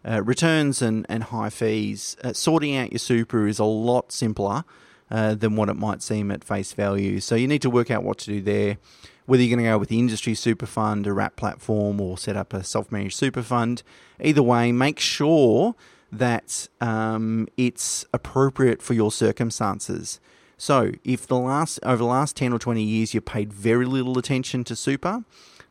uh, 0.07 0.21
returns 0.23 0.81
and, 0.81 1.05
and 1.09 1.25
high 1.25 1.49
fees. 1.49 2.15
Uh, 2.23 2.33
sorting 2.33 2.75
out 2.75 2.91
your 2.91 2.99
super 2.99 3.47
is 3.47 3.59
a 3.59 3.65
lot 3.65 4.11
simpler 4.11 4.63
uh, 5.11 5.35
than 5.35 5.55
what 5.55 5.69
it 5.69 5.75
might 5.75 6.01
seem 6.01 6.31
at 6.31 6.43
face 6.43 6.73
value. 6.73 7.19
So 7.19 7.35
you 7.35 7.47
need 7.47 7.61
to 7.61 7.69
work 7.69 7.91
out 7.91 8.03
what 8.03 8.17
to 8.19 8.25
do 8.27 8.41
there. 8.41 8.77
Whether 9.25 9.43
you're 9.43 9.55
going 9.55 9.65
to 9.65 9.71
go 9.71 9.77
with 9.77 9.89
the 9.89 9.99
industry 9.99 10.33
super 10.33 10.65
fund, 10.65 11.07
a 11.07 11.13
wrap 11.13 11.37
platform, 11.37 12.01
or 12.01 12.17
set 12.17 12.35
up 12.35 12.53
a 12.53 12.63
self 12.63 12.91
managed 12.91 13.15
super 13.15 13.41
fund, 13.41 13.83
either 14.21 14.43
way, 14.43 14.71
make 14.73 14.99
sure 14.99 15.75
that 16.11 16.67
um, 16.81 17.47
it's 17.55 18.05
appropriate 18.13 18.81
for 18.81 18.93
your 18.93 19.11
circumstances. 19.11 20.19
So, 20.63 20.93
if 21.03 21.27
the 21.27 21.37
last 21.37 21.77
over 21.83 21.97
the 21.97 22.05
last 22.05 22.37
10 22.37 22.53
or 22.53 22.57
20 22.57 22.81
years 22.81 23.13
you 23.13 23.19
paid 23.19 23.51
very 23.51 23.85
little 23.85 24.17
attention 24.17 24.63
to 24.63 24.77
super, 24.77 25.25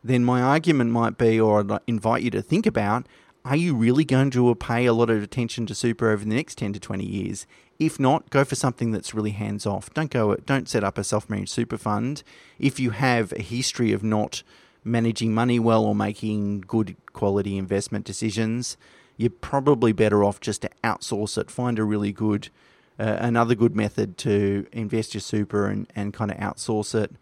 then 0.05 0.23
my 0.23 0.43
argument 0.43 0.91
might 0.91 1.17
be, 1.17 1.41
or 1.41 1.61
I'd 1.61 1.81
invite 1.87 2.23
you 2.23 2.31
to 2.33 2.43
think 2.43 2.67
about, 2.67 3.07
are 3.43 3.57
you 3.57 3.75
really 3.75 4.05
going 4.05 4.31
to 4.33 4.55
pay 4.55 4.85
a 4.85 4.93
lot 4.93 5.09
of 5.09 5.23
attention 5.23 5.65
to 5.65 5.75
super 5.75 6.11
over 6.11 6.27
the 6.27 6.35
next 6.35 6.59
10 6.59 6.75
to 6.75 6.79
20 6.79 7.07
years? 7.07 7.47
If 7.79 7.99
not, 7.99 8.29
go 8.29 8.45
for 8.45 8.55
something 8.55 8.91
that's 8.93 9.15
really 9.15 9.31
hands 9.31 9.65
off. 9.65 9.89
Don't 9.95 10.11
go 10.11 10.35
don't 10.35 10.69
set 10.69 10.85
up 10.85 10.99
a 10.99 11.05
self-managed 11.05 11.49
super 11.49 11.79
fund 11.79 12.23
if 12.59 12.79
you 12.79 12.91
have 12.91 13.33
a 13.33 13.41
history 13.41 13.93
of 13.93 14.05
not 14.05 14.43
managing 14.85 15.33
money 15.33 15.59
well 15.59 15.87
or 15.87 15.95
making 15.95 16.61
good 16.61 16.97
quality 17.15 17.57
investment 17.57 18.05
decisions. 18.05 18.77
You're 19.17 19.31
probably 19.31 19.93
better 19.93 20.23
off 20.23 20.39
just 20.39 20.61
to 20.61 20.71
outsource 20.85 21.39
it, 21.39 21.51
find 21.51 21.79
a 21.79 21.85
really 21.85 22.13
good 22.13 22.51
uh, 22.99 23.17
another 23.21 23.55
good 23.55 23.75
method 23.75 24.17
to 24.19 24.67
invest 24.73 25.15
your 25.15 25.21
super 25.21 25.67
and, 25.67 25.87
and 25.95 26.13
kind 26.13 26.31
of 26.31 26.37
outsource 26.39 26.95
it. 26.95 27.13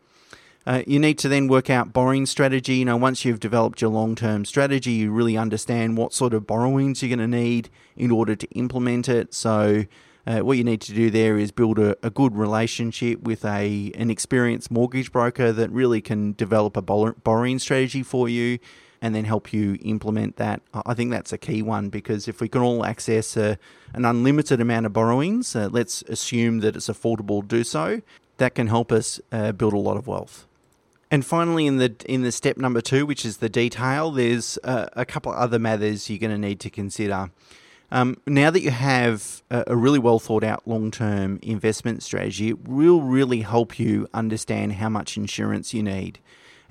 Uh, 0.67 0.83
you 0.87 0.99
need 0.99 1.19
to 1.19 1.29
then 1.29 1.49
work 1.49 1.71
out 1.71 1.93
borrowing 1.93 2.27
strategy. 2.27 2.77
You 2.77 2.85
know, 2.85 2.97
once 2.97 3.25
you've 3.25 3.41
developed 3.41 3.81
your 3.81 3.91
long 3.91 4.15
term 4.15 4.45
strategy, 4.45 4.93
you 4.93 5.11
really 5.11 5.37
understand 5.37 5.97
what 5.97 6.12
sort 6.12 6.35
of 6.35 6.47
borrowings 6.47 7.03
you're 7.03 7.17
going 7.17 7.31
to 7.31 7.39
need 7.39 7.71
in 7.97 8.11
order 8.11 8.37
to 8.37 8.47
implement 8.50 9.09
it. 9.09 9.33
So, 9.33 9.87
uh, 10.27 10.41
what 10.41 10.59
you 10.59 10.65
need 10.65 10.83
to 10.83 10.93
do 10.93 11.11
there 11.11 11.39
is 11.39 11.50
build 11.50 11.79
a, 11.79 11.97
a, 12.07 12.11
good 12.11 12.37
relationship 12.37 13.23
with 13.23 13.43
a 13.43 13.91
an 13.95 14.11
experienced 14.11 14.71
mortgage 14.71 15.11
broker 15.11 15.50
that 15.50 15.71
really 15.71 16.03
can 16.03 16.35
develop 16.35 16.77
a 16.77 16.83
borrowing 16.83 17.59
strategy 17.59 18.03
for 18.03 18.29
you 18.29 18.59
and 19.02 19.14
then 19.14 19.25
help 19.25 19.52
you 19.52 19.78
implement 19.83 20.37
that. 20.37 20.61
I 20.75 20.95
think 20.95 21.11
that's 21.11 21.33
a 21.33 21.38
key 21.38 21.62
one 21.62 21.88
because 21.88 22.28
if 22.28 22.40
we 22.40 22.49
can 22.49 22.61
all 22.61 22.85
access 22.85 23.37
a, 23.37 23.59
an 23.95 24.04
unlimited 24.04 24.61
amount 24.61 24.87
of 24.87 24.92
borrowings, 24.92 25.57
uh, 25.57 25.69
let's 25.73 26.02
assume 26.02 26.61
that 26.61 26.76
it's 26.76 26.88
affordable 26.88 27.40
to 27.40 27.47
do 27.47 27.64
so, 27.64 28.02
that 28.37 28.54
can 28.54 28.66
help 28.66 28.92
us 28.92 29.21
uh, 29.33 29.52
build 29.52 29.73
a 29.73 29.78
lot 29.78 29.97
of 29.97 30.07
wealth. 30.07 30.47
And 31.11 31.26
finally, 31.26 31.66
in 31.66 31.78
the 31.78 31.95
in 32.07 32.23
the 32.23 32.30
step 32.30 32.57
number 32.57 32.80
two, 32.80 33.04
which 33.04 33.25
is 33.25 33.38
the 33.38 33.49
detail, 33.49 34.12
there's 34.12 34.59
uh, 34.62 34.87
a 34.92 35.04
couple 35.04 35.33
other 35.33 35.59
matters 35.59 36.09
you're 36.09 36.21
going 36.21 36.30
to 36.30 36.38
need 36.38 36.61
to 36.61 36.71
consider. 36.71 37.30
Um, 37.92 38.19
now 38.26 38.50
that 38.50 38.61
you 38.61 38.71
have 38.71 39.42
a, 39.50 39.64
a 39.69 39.76
really 39.76 39.99
well 39.99 40.21
thought 40.21 40.45
out 40.45 40.69
long 40.69 40.92
term 40.92 41.40
investment 41.42 42.04
strategy, 42.04 42.50
it 42.50 42.69
will 42.69 43.02
really 43.02 43.40
help 43.40 43.78
you 43.80 44.07
understand 44.14 44.75
how 44.75 44.88
much 44.88 45.16
insurance 45.16 45.75
you 45.75 45.83
need. 45.83 46.21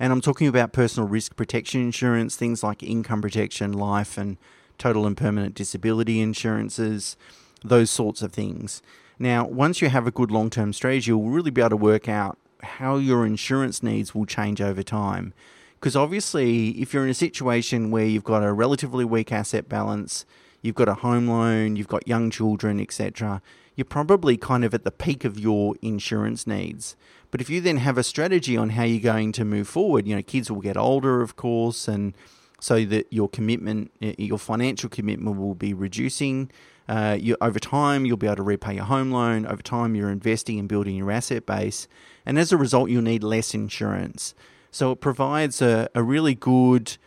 And 0.00 0.14
I'm 0.14 0.22
talking 0.22 0.48
about 0.48 0.72
personal 0.72 1.06
risk 1.06 1.36
protection 1.36 1.82
insurance, 1.82 2.34
things 2.34 2.62
like 2.62 2.82
income 2.82 3.20
protection, 3.20 3.74
life, 3.74 4.16
and 4.16 4.38
total 4.78 5.06
and 5.06 5.14
permanent 5.14 5.54
disability 5.54 6.22
insurances, 6.22 7.18
those 7.62 7.90
sorts 7.90 8.22
of 8.22 8.32
things. 8.32 8.80
Now, 9.18 9.46
once 9.46 9.82
you 9.82 9.90
have 9.90 10.06
a 10.06 10.10
good 10.10 10.30
long 10.30 10.48
term 10.48 10.72
strategy, 10.72 11.10
you'll 11.10 11.28
really 11.28 11.50
be 11.50 11.60
able 11.60 11.70
to 11.70 11.76
work 11.76 12.08
out 12.08 12.38
how 12.62 12.96
your 12.96 13.26
insurance 13.26 13.82
needs 13.82 14.14
will 14.14 14.24
change 14.24 14.62
over 14.62 14.82
time. 14.82 15.34
Because 15.78 15.94
obviously, 15.94 16.70
if 16.80 16.94
you're 16.94 17.04
in 17.04 17.10
a 17.10 17.14
situation 17.14 17.90
where 17.90 18.06
you've 18.06 18.24
got 18.24 18.42
a 18.42 18.54
relatively 18.54 19.04
weak 19.04 19.30
asset 19.30 19.68
balance, 19.68 20.24
you've 20.62 20.74
got 20.74 20.88
a 20.88 20.94
home 20.94 21.28
loan, 21.28 21.76
you've 21.76 21.88
got 21.88 22.06
young 22.06 22.30
children, 22.30 22.80
etc., 22.80 23.42
you're 23.76 23.84
probably 23.84 24.36
kind 24.36 24.64
of 24.64 24.74
at 24.74 24.84
the 24.84 24.90
peak 24.90 25.24
of 25.24 25.38
your 25.38 25.74
insurance 25.80 26.46
needs. 26.46 26.96
But 27.30 27.40
if 27.40 27.48
you 27.48 27.60
then 27.60 27.78
have 27.78 27.96
a 27.96 28.02
strategy 28.02 28.56
on 28.56 28.70
how 28.70 28.82
you're 28.82 29.00
going 29.00 29.32
to 29.32 29.44
move 29.44 29.68
forward, 29.68 30.06
you 30.06 30.14
know, 30.14 30.22
kids 30.22 30.50
will 30.50 30.60
get 30.60 30.76
older, 30.76 31.22
of 31.22 31.36
course, 31.36 31.88
and 31.88 32.14
so 32.60 32.84
that 32.84 33.06
your 33.10 33.28
commitment, 33.28 33.90
your 34.00 34.38
financial 34.38 34.90
commitment 34.90 35.38
will 35.38 35.54
be 35.54 35.72
reducing. 35.72 36.50
Uh, 36.88 37.16
you, 37.18 37.36
over 37.40 37.58
time, 37.58 38.04
you'll 38.04 38.16
be 38.16 38.26
able 38.26 38.36
to 38.36 38.42
repay 38.42 38.74
your 38.74 38.84
home 38.84 39.10
loan. 39.10 39.46
Over 39.46 39.62
time, 39.62 39.94
you're 39.94 40.10
investing 40.10 40.58
and 40.58 40.68
building 40.68 40.96
your 40.96 41.10
asset 41.10 41.46
base. 41.46 41.88
And 42.26 42.38
as 42.38 42.52
a 42.52 42.56
result, 42.56 42.90
you'll 42.90 43.02
need 43.02 43.22
less 43.22 43.54
insurance. 43.54 44.34
So 44.70 44.92
it 44.92 45.00
provides 45.00 45.62
a, 45.62 45.88
a 45.94 46.02
really 46.02 46.34
good 46.34 46.98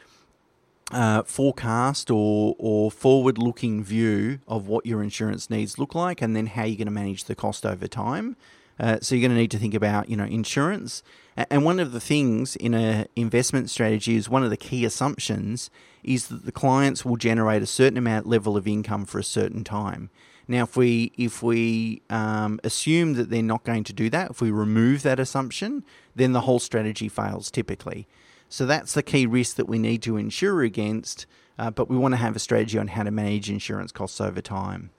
uh, 0.92 1.24
forecast 1.24 2.12
or, 2.12 2.56
or 2.60 2.92
forward 2.92 3.38
looking 3.38 3.84
view 3.84 4.40
of 4.48 4.68
what 4.68 4.86
your 4.86 5.02
insurance 5.02 5.50
needs 5.50 5.80
look 5.80 5.96
like 5.96 6.22
and 6.22 6.36
then 6.36 6.48
how 6.48 6.64
you're 6.64 6.78
going 6.78 6.86
to 6.86 6.92
manage 6.92 7.26
the 7.26 7.36
cost 7.36 7.66
over 7.66 7.88
time. 7.88 8.36
Uh, 8.80 8.98
so 9.02 9.16
you're 9.16 9.22
going 9.22 9.36
to 9.36 9.42
need 9.42 9.52
to 9.52 9.60
think 9.60 9.74
about, 9.74 10.10
you 10.10 10.18
know, 10.18 10.26
insurance. 10.26 11.04
And 11.36 11.64
one 11.64 11.80
of 11.80 11.92
the 11.92 12.00
things 12.00 12.56
in 12.56 12.74
an 12.74 13.08
investment 13.16 13.70
strategy 13.70 14.16
is 14.16 14.30
one 14.30 14.44
of 14.44 14.50
the 14.50 14.58
key 14.58 14.86
assumptions 14.86 15.70
is 16.04 16.28
that 16.28 16.46
the 16.46 16.52
clients 16.52 17.06
will 17.06 17.16
generate 17.16 17.62
a 17.62 17.68
certain 17.68 17.98
amount 17.98 18.28
level 18.28 18.58
of 18.58 18.68
income 18.68 19.06
for 19.06 19.20
a 19.20 19.24
certain 19.24 19.64
time. 19.64 20.10
Now, 20.48 20.64
if 20.64 20.76
we 20.76 21.14
if 21.18 21.42
we 21.42 22.02
um, 22.10 22.60
assume 22.64 23.14
that 23.14 23.30
they're 23.30 23.42
not 23.42 23.64
going 23.64 23.86
to 23.86 23.94
do 23.94 24.10
that, 24.10 24.32
if 24.32 24.42
we 24.42 24.52
remove 24.52 25.02
that 25.04 25.20
assumption, 25.20 25.86
then 26.16 26.34
the 26.34 26.42
whole 26.42 26.60
strategy 26.60 27.08
fails 27.08 27.50
typically. 27.50 28.08
So 28.54 28.68
that's 28.68 28.94
the 28.94 29.02
key 29.02 29.26
risk 29.26 29.56
that 29.56 29.68
we 29.68 29.80
need 29.80 30.04
to 30.04 30.16
insure 30.16 30.62
against, 30.62 31.26
uh, 31.58 31.72
but 31.72 31.90
we 31.90 31.98
want 31.98 32.12
to 32.12 32.18
have 32.18 32.36
a 32.36 32.40
strategy 32.40 32.78
on 32.78 32.90
how 32.90 33.02
to 33.02 33.10
manage 33.10 33.50
insurance 33.50 33.92
costs 33.92 34.22
over 34.22 34.42
time. 34.42 34.92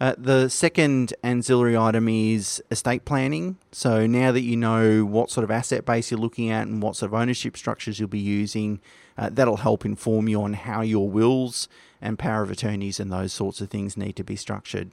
Uh, 0.00 0.14
the 0.16 0.48
second 0.48 1.12
ancillary 1.22 1.76
item 1.76 2.08
is 2.08 2.62
estate 2.70 3.04
planning. 3.04 3.58
So 3.72 4.06
now 4.06 4.32
that 4.32 4.40
you 4.40 4.56
know 4.56 5.04
what 5.04 5.30
sort 5.30 5.44
of 5.44 5.50
asset 5.50 5.84
base 5.84 6.10
you're 6.10 6.18
looking 6.18 6.48
at 6.48 6.66
and 6.66 6.80
what 6.80 6.96
sort 6.96 7.12
of 7.12 7.20
ownership 7.20 7.58
structures 7.58 8.00
you'll 8.00 8.08
be 8.08 8.18
using, 8.18 8.80
uh, 9.18 9.28
that'll 9.30 9.58
help 9.58 9.84
inform 9.84 10.26
you 10.26 10.40
on 10.40 10.54
how 10.54 10.80
your 10.80 11.10
wills 11.10 11.68
and 12.00 12.18
power 12.18 12.42
of 12.42 12.50
attorneys 12.50 12.98
and 12.98 13.12
those 13.12 13.34
sorts 13.34 13.60
of 13.60 13.68
things 13.68 13.98
need 13.98 14.16
to 14.16 14.24
be 14.24 14.34
structured. 14.34 14.92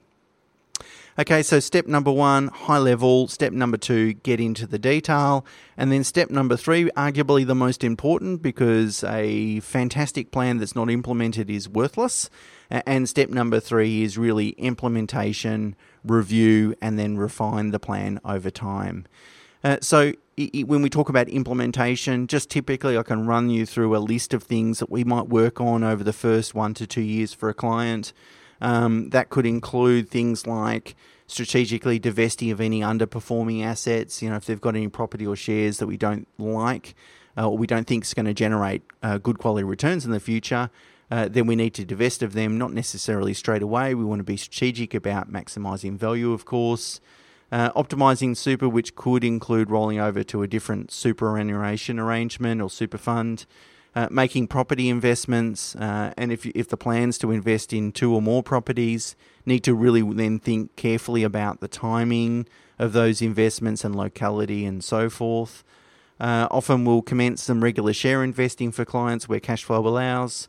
Okay, 1.18 1.42
so 1.42 1.60
step 1.60 1.86
number 1.86 2.12
one, 2.12 2.48
high 2.48 2.76
level. 2.76 3.26
Step 3.26 3.50
number 3.50 3.78
two, 3.78 4.12
get 4.12 4.38
into 4.38 4.66
the 4.66 4.78
detail. 4.78 5.46
And 5.74 5.90
then 5.90 6.04
step 6.04 6.28
number 6.28 6.58
three, 6.58 6.90
arguably 6.90 7.46
the 7.46 7.54
most 7.54 7.82
important 7.82 8.42
because 8.42 9.02
a 9.02 9.60
fantastic 9.60 10.30
plan 10.30 10.58
that's 10.58 10.74
not 10.74 10.90
implemented 10.90 11.48
is 11.48 11.70
worthless. 11.70 12.28
And 12.68 13.08
step 13.08 13.30
number 13.30 13.60
three 13.60 14.02
is 14.02 14.18
really 14.18 14.50
implementation, 14.58 15.74
review, 16.04 16.74
and 16.82 16.98
then 16.98 17.16
refine 17.16 17.70
the 17.70 17.80
plan 17.80 18.20
over 18.22 18.50
time. 18.50 19.06
Uh, 19.64 19.78
so, 19.80 20.12
it, 20.36 20.68
when 20.68 20.82
we 20.82 20.90
talk 20.90 21.08
about 21.08 21.30
implementation, 21.30 22.26
just 22.26 22.50
typically 22.50 22.98
I 22.98 23.02
can 23.02 23.26
run 23.26 23.48
you 23.48 23.64
through 23.64 23.96
a 23.96 23.98
list 23.98 24.34
of 24.34 24.42
things 24.42 24.80
that 24.80 24.90
we 24.90 25.02
might 25.02 25.28
work 25.28 25.62
on 25.62 25.82
over 25.82 26.04
the 26.04 26.12
first 26.12 26.54
one 26.54 26.74
to 26.74 26.86
two 26.86 27.00
years 27.00 27.32
for 27.32 27.48
a 27.48 27.54
client. 27.54 28.12
Um, 28.60 29.10
that 29.10 29.28
could 29.28 29.46
include 29.46 30.08
things 30.08 30.46
like 30.46 30.96
strategically 31.26 31.98
divesting 31.98 32.50
of 32.50 32.60
any 32.60 32.80
underperforming 32.80 33.64
assets. 33.64 34.22
You 34.22 34.30
know, 34.30 34.36
if 34.36 34.46
they've 34.46 34.60
got 34.60 34.76
any 34.76 34.88
property 34.88 35.26
or 35.26 35.36
shares 35.36 35.78
that 35.78 35.86
we 35.86 35.96
don't 35.96 36.26
like 36.38 36.94
uh, 37.36 37.48
or 37.48 37.58
we 37.58 37.66
don't 37.66 37.86
think 37.86 38.04
is 38.04 38.14
going 38.14 38.26
to 38.26 38.34
generate 38.34 38.82
uh, 39.02 39.18
good 39.18 39.38
quality 39.38 39.64
returns 39.64 40.04
in 40.04 40.10
the 40.10 40.20
future, 40.20 40.70
uh, 41.10 41.28
then 41.28 41.46
we 41.46 41.54
need 41.54 41.74
to 41.74 41.84
divest 41.84 42.22
of 42.22 42.32
them, 42.32 42.58
not 42.58 42.72
necessarily 42.72 43.34
straight 43.34 43.62
away. 43.62 43.94
We 43.94 44.04
want 44.04 44.20
to 44.20 44.24
be 44.24 44.36
strategic 44.36 44.94
about 44.94 45.30
maximizing 45.30 45.96
value, 45.96 46.32
of 46.32 46.44
course. 46.44 47.00
Uh, 47.52 47.70
optimizing 47.72 48.36
super, 48.36 48.68
which 48.68 48.96
could 48.96 49.22
include 49.22 49.70
rolling 49.70 50.00
over 50.00 50.24
to 50.24 50.42
a 50.42 50.48
different 50.48 50.90
superannuation 50.90 52.00
arrangement 52.00 52.60
or 52.60 52.68
super 52.68 52.98
fund 52.98 53.46
uh, 53.96 54.08
making 54.10 54.46
property 54.46 54.90
investments, 54.90 55.74
uh, 55.76 56.12
and 56.18 56.30
if 56.30 56.44
if 56.44 56.68
the 56.68 56.76
plans 56.76 57.16
to 57.16 57.30
invest 57.30 57.72
in 57.72 57.90
two 57.90 58.14
or 58.14 58.20
more 58.20 58.42
properties, 58.42 59.16
need 59.46 59.60
to 59.60 59.74
really 59.74 60.02
then 60.02 60.38
think 60.38 60.76
carefully 60.76 61.22
about 61.22 61.60
the 61.60 61.66
timing 61.66 62.46
of 62.78 62.92
those 62.92 63.22
investments 63.22 63.84
and 63.84 63.96
locality 63.96 64.66
and 64.66 64.84
so 64.84 65.08
forth. 65.08 65.64
Uh, 66.20 66.46
often 66.50 66.84
we'll 66.84 67.00
commence 67.00 67.42
some 67.42 67.64
regular 67.64 67.94
share 67.94 68.22
investing 68.22 68.70
for 68.70 68.84
clients 68.84 69.30
where 69.30 69.40
cash 69.40 69.64
flow 69.64 69.86
allows. 69.86 70.46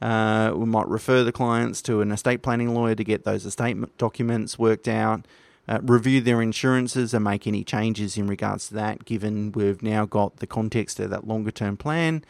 Uh, 0.00 0.52
we 0.54 0.64
might 0.64 0.88
refer 0.88 1.22
the 1.22 1.32
clients 1.32 1.82
to 1.82 2.00
an 2.00 2.10
estate 2.10 2.40
planning 2.40 2.74
lawyer 2.74 2.94
to 2.94 3.04
get 3.04 3.24
those 3.24 3.44
estate 3.44 3.76
documents 3.98 4.58
worked 4.58 4.88
out. 4.88 5.26
Uh, 5.68 5.80
review 5.82 6.22
their 6.22 6.40
insurances 6.40 7.12
and 7.12 7.24
make 7.24 7.46
any 7.46 7.62
changes 7.62 8.16
in 8.16 8.26
regards 8.26 8.68
to 8.68 8.74
that, 8.74 9.04
given 9.04 9.52
we've 9.52 9.82
now 9.82 10.06
got 10.06 10.36
the 10.36 10.46
context 10.46 10.98
of 10.98 11.10
that 11.10 11.26
longer 11.26 11.50
term 11.50 11.76
plan 11.76 12.24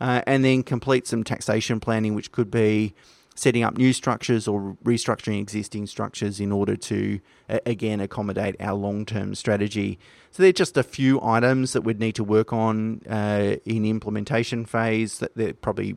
uh, 0.00 0.22
and 0.26 0.44
then 0.44 0.62
complete 0.62 1.06
some 1.06 1.24
taxation 1.24 1.80
planning, 1.80 2.14
which 2.14 2.32
could 2.32 2.50
be 2.50 2.94
setting 3.34 3.62
up 3.62 3.76
new 3.76 3.92
structures 3.92 4.46
or 4.46 4.76
restructuring 4.84 5.40
existing 5.40 5.86
structures 5.86 6.40
in 6.40 6.52
order 6.52 6.76
to, 6.76 7.20
again, 7.64 8.00
accommodate 8.00 8.54
our 8.60 8.74
long 8.74 9.06
term 9.06 9.34
strategy. 9.34 9.98
So, 10.30 10.42
they're 10.42 10.52
just 10.52 10.76
a 10.76 10.82
few 10.82 11.20
items 11.22 11.72
that 11.72 11.82
we'd 11.82 12.00
need 12.00 12.14
to 12.16 12.24
work 12.24 12.52
on 12.52 13.02
uh, 13.08 13.56
in 13.64 13.84
implementation 13.84 14.64
phase 14.64 15.18
that 15.18 15.34
they're 15.36 15.54
probably 15.54 15.96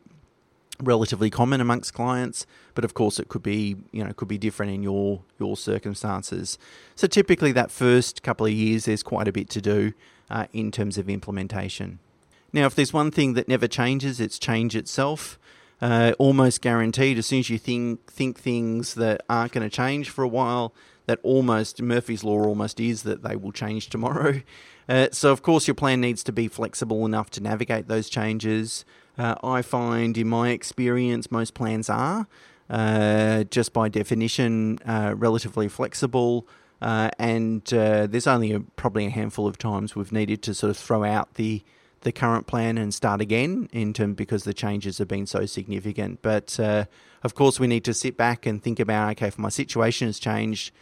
relatively 0.82 1.30
common 1.30 1.60
amongst 1.60 1.94
clients 1.94 2.46
but 2.74 2.84
of 2.84 2.94
course 2.94 3.20
it 3.20 3.28
could 3.28 3.42
be 3.42 3.76
you 3.92 4.02
know 4.02 4.12
could 4.12 4.26
be 4.26 4.38
different 4.38 4.72
in 4.72 4.82
your 4.82 5.22
your 5.38 5.56
circumstances 5.56 6.58
so 6.96 7.06
typically 7.06 7.52
that 7.52 7.70
first 7.70 8.24
couple 8.24 8.44
of 8.44 8.52
years 8.52 8.86
there's 8.86 9.02
quite 9.02 9.28
a 9.28 9.32
bit 9.32 9.48
to 9.48 9.60
do 9.60 9.92
uh, 10.30 10.46
in 10.52 10.72
terms 10.72 10.98
of 10.98 11.08
implementation 11.08 12.00
now, 12.54 12.66
if 12.66 12.74
there's 12.76 12.92
one 12.92 13.10
thing 13.10 13.34
that 13.34 13.48
never 13.48 13.66
changes, 13.66 14.20
it's 14.20 14.38
change 14.38 14.76
itself. 14.76 15.38
Uh, 15.82 16.12
almost 16.20 16.62
guaranteed. 16.62 17.18
As 17.18 17.26
soon 17.26 17.40
as 17.40 17.50
you 17.50 17.58
think 17.58 18.10
think 18.10 18.38
things 18.38 18.94
that 18.94 19.22
aren't 19.28 19.52
going 19.52 19.68
to 19.68 19.76
change 19.76 20.08
for 20.08 20.22
a 20.22 20.28
while, 20.28 20.72
that 21.06 21.18
almost 21.24 21.82
Murphy's 21.82 22.22
law 22.22 22.44
almost 22.44 22.78
is 22.78 23.02
that 23.02 23.24
they 23.24 23.34
will 23.34 23.52
change 23.52 23.90
tomorrow. 23.90 24.40
Uh, 24.86 25.08
so, 25.12 25.32
of 25.32 25.40
course, 25.40 25.66
your 25.66 25.74
plan 25.74 25.98
needs 25.98 26.22
to 26.22 26.30
be 26.30 26.46
flexible 26.46 27.06
enough 27.06 27.30
to 27.30 27.42
navigate 27.42 27.88
those 27.88 28.10
changes. 28.10 28.84
Uh, 29.16 29.34
I 29.42 29.62
find, 29.62 30.18
in 30.18 30.28
my 30.28 30.50
experience, 30.50 31.30
most 31.30 31.54
plans 31.54 31.88
are 31.88 32.26
uh, 32.68 33.44
just 33.44 33.72
by 33.72 33.88
definition 33.88 34.78
uh, 34.84 35.14
relatively 35.16 35.68
flexible. 35.68 36.46
Uh, 36.82 37.08
and 37.18 37.64
there's 37.64 38.26
only 38.26 38.52
a, 38.52 38.60
probably 38.60 39.06
a 39.06 39.10
handful 39.10 39.46
of 39.46 39.56
times 39.56 39.96
we've 39.96 40.12
needed 40.12 40.42
to 40.42 40.52
sort 40.52 40.68
of 40.68 40.76
throw 40.76 41.02
out 41.02 41.32
the 41.36 41.62
the 42.04 42.12
current 42.12 42.46
plan 42.46 42.78
and 42.78 42.94
start 42.94 43.20
again 43.20 43.68
in 43.72 43.92
term 43.92 44.14
because 44.14 44.44
the 44.44 44.54
changes 44.54 44.98
have 44.98 45.08
been 45.08 45.26
so 45.26 45.46
significant. 45.46 46.22
But 46.22 46.58
uh, 46.60 46.84
of 47.22 47.34
course, 47.34 47.58
we 47.58 47.66
need 47.66 47.84
to 47.84 47.94
sit 47.94 48.16
back 48.16 48.46
and 48.46 48.62
think 48.62 48.78
about 48.78 49.12
okay, 49.12 49.28
if 49.28 49.38
my 49.38 49.48
situation 49.48 50.06
has 50.08 50.18
changed, 50.18 50.72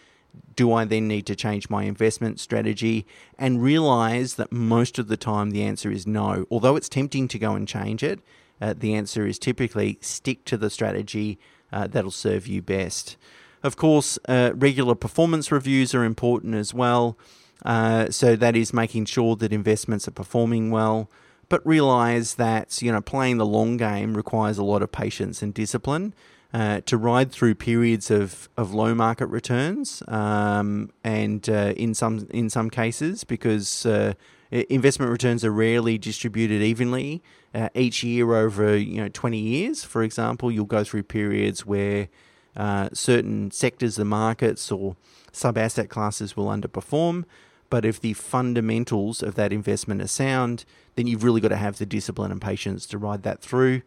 do 0.54 0.72
I 0.72 0.84
then 0.84 1.08
need 1.08 1.26
to 1.26 1.36
change 1.36 1.70
my 1.70 1.84
investment 1.84 2.40
strategy? 2.40 3.06
And 3.38 3.62
realize 3.62 4.34
that 4.36 4.52
most 4.52 4.98
of 4.98 5.08
the 5.08 5.16
time 5.16 5.50
the 5.50 5.62
answer 5.62 5.90
is 5.90 6.06
no. 6.06 6.46
Although 6.50 6.76
it's 6.76 6.88
tempting 6.88 7.28
to 7.28 7.38
go 7.38 7.54
and 7.54 7.66
change 7.66 8.02
it, 8.02 8.20
uh, 8.60 8.74
the 8.76 8.94
answer 8.94 9.26
is 9.26 9.38
typically 9.38 9.98
stick 10.00 10.44
to 10.46 10.56
the 10.56 10.70
strategy 10.70 11.38
uh, 11.72 11.86
that'll 11.86 12.10
serve 12.10 12.46
you 12.46 12.62
best. 12.62 13.16
Of 13.62 13.76
course, 13.76 14.18
uh, 14.28 14.52
regular 14.54 14.94
performance 14.94 15.52
reviews 15.52 15.94
are 15.94 16.04
important 16.04 16.54
as 16.54 16.74
well. 16.74 17.16
Uh, 17.64 18.10
so 18.10 18.36
that 18.36 18.56
is 18.56 18.72
making 18.72 19.04
sure 19.04 19.36
that 19.36 19.52
investments 19.52 20.08
are 20.08 20.12
performing 20.12 20.70
well, 20.70 21.10
but 21.48 21.64
realize 21.66 22.34
that 22.34 22.80
you 22.82 22.90
know 22.90 23.00
playing 23.00 23.38
the 23.38 23.46
long 23.46 23.76
game 23.76 24.14
requires 24.16 24.58
a 24.58 24.64
lot 24.64 24.82
of 24.82 24.90
patience 24.90 25.42
and 25.42 25.54
discipline. 25.54 26.14
Uh, 26.54 26.82
to 26.82 26.98
ride 26.98 27.32
through 27.32 27.54
periods 27.54 28.10
of, 28.10 28.46
of 28.58 28.74
low 28.74 28.94
market 28.94 29.24
returns, 29.28 30.02
um, 30.08 30.92
and 31.02 31.48
uh, 31.48 31.72
in 31.78 31.94
some 31.94 32.28
in 32.28 32.50
some 32.50 32.68
cases, 32.68 33.24
because 33.24 33.86
uh, 33.86 34.12
investment 34.50 35.10
returns 35.10 35.46
are 35.46 35.50
rarely 35.50 35.96
distributed 35.96 36.60
evenly 36.60 37.22
uh, 37.54 37.70
each 37.74 38.04
year 38.04 38.34
over 38.34 38.76
you 38.76 39.00
know 39.00 39.08
20 39.08 39.38
years. 39.38 39.82
For 39.82 40.02
example, 40.02 40.50
you'll 40.50 40.66
go 40.66 40.84
through 40.84 41.04
periods 41.04 41.64
where 41.64 42.08
uh, 42.56 42.90
certain 42.92 43.50
sectors 43.50 43.98
of 43.98 44.06
markets 44.06 44.70
or 44.70 44.96
sub 45.32 45.56
asset 45.56 45.88
classes 45.88 46.36
will 46.36 46.46
underperform, 46.46 47.24
but 47.72 47.86
if 47.86 47.98
the 47.98 48.12
fundamentals 48.12 49.22
of 49.22 49.34
that 49.36 49.50
investment 49.50 50.02
are 50.02 50.06
sound, 50.06 50.66
then 50.94 51.06
you've 51.06 51.24
really 51.24 51.40
got 51.40 51.48
to 51.48 51.56
have 51.56 51.78
the 51.78 51.86
discipline 51.86 52.30
and 52.30 52.38
patience 52.38 52.84
to 52.84 52.98
ride 52.98 53.22
that 53.22 53.40
through. 53.40 53.80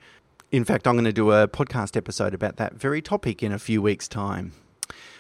In 0.52 0.66
fact, 0.66 0.88
I'm 0.88 0.96
going 0.96 1.06
to 1.06 1.14
do 1.14 1.32
a 1.32 1.48
podcast 1.48 1.96
episode 1.96 2.34
about 2.34 2.58
that 2.58 2.74
very 2.74 3.00
topic 3.00 3.44
in 3.44 3.52
a 3.52 3.60
few 3.60 3.84
weeks' 3.84 4.08
time. 4.08 4.54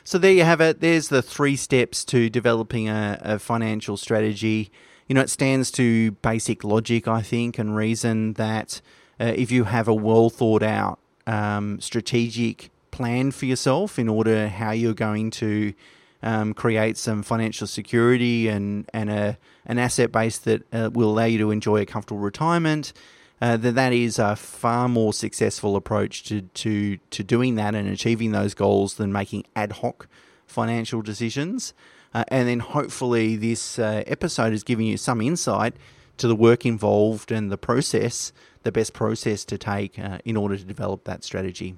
So 0.04 0.17
there 0.17 0.32
you 0.32 0.45
have 0.45 0.62
it. 0.62 0.82
There's 0.82 1.10
the 1.10 1.21
three 1.21 1.56
steps 1.56 2.04
to 2.06 2.28
developing 2.28 2.89
a, 2.89 3.19
a 3.21 3.38
financial 3.38 3.97
strategy. 3.97 4.71
You 5.08 5.13
know, 5.13 5.21
it 5.21 5.30
stands 5.30 5.69
to 5.73 6.13
basic 6.23 6.63
logic, 6.63 7.08
I 7.08 7.21
think, 7.21 7.60
and 7.60 7.75
reason 7.75 8.34
that 8.34 8.82
uh, 9.19 9.25
if 9.25 9.51
you 9.51 9.65
have 9.65 9.88
a 9.88 9.93
well 9.93 10.32
thought 10.32 10.63
out 10.63 10.97
um, 11.28 11.80
strategic 11.80 12.71
plan 12.89 13.30
for 13.30 13.45
yourself 13.45 13.99
in 13.99 14.10
order 14.10 14.47
how 14.47 14.71
you're 14.71 14.95
going 14.95 15.30
to 15.30 15.75
um, 16.23 16.54
create 16.54 16.97
some 16.97 17.23
financial 17.23 17.67
security 17.67 18.47
and 18.47 18.89
and 18.93 19.10
a 19.10 19.38
an 19.65 19.80
asset 19.80 20.12
base 20.12 20.38
that 20.39 20.62
uh, 20.73 20.89
will 20.93 21.10
allow 21.10 21.25
you 21.25 21.38
to 21.39 21.51
enjoy 21.51 21.82
a 21.82 21.86
comfortable 21.86 22.19
retirement. 22.21 22.93
Uh, 23.41 23.58
that 23.58 23.75
that 23.75 23.91
is 23.91 24.17
a 24.17 24.36
far 24.36 24.88
more 24.88 25.12
successful 25.12 25.75
approach 25.75 26.23
to, 26.23 26.41
to 26.54 26.97
to 27.10 27.23
doing 27.23 27.56
that 27.56 27.75
and 27.75 27.88
achieving 27.89 28.32
those 28.32 28.54
goals 28.54 28.95
than 28.95 29.12
making 29.12 29.43
ad 29.56 29.73
hoc 29.73 30.08
financial 30.47 31.01
decisions. 31.01 31.73
Uh, 32.13 32.23
and 32.30 32.47
then 32.47 32.60
hopefully 32.60 33.36
this 33.36 33.78
uh, 33.78 34.01
episode 34.08 34.54
is 34.54 34.63
giving 34.63 34.88
you 34.88 34.95
some 34.95 35.19
insight 35.19 35.75
to 36.15 36.30
the 36.30 36.36
work 36.36 36.65
involved 36.65 37.30
and 37.30 37.51
the 37.51 37.58
process, 37.58 38.32
the 38.63 38.71
best 38.71 38.93
process 38.93 39.43
to 39.43 39.58
take 39.58 39.99
uh, 39.99 40.19
in 40.23 40.38
order 40.38 40.56
to 40.56 40.63
develop 40.63 41.04
that 41.04 41.25
strategy. 41.25 41.75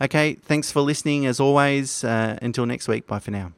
Okay, 0.00 0.34
thanks 0.34 0.70
for 0.70 0.80
listening 0.80 1.26
as 1.26 1.40
always. 1.40 2.04
Uh, 2.04 2.38
until 2.40 2.66
next 2.66 2.86
week, 2.86 3.06
bye 3.06 3.18
for 3.18 3.32
now. 3.32 3.52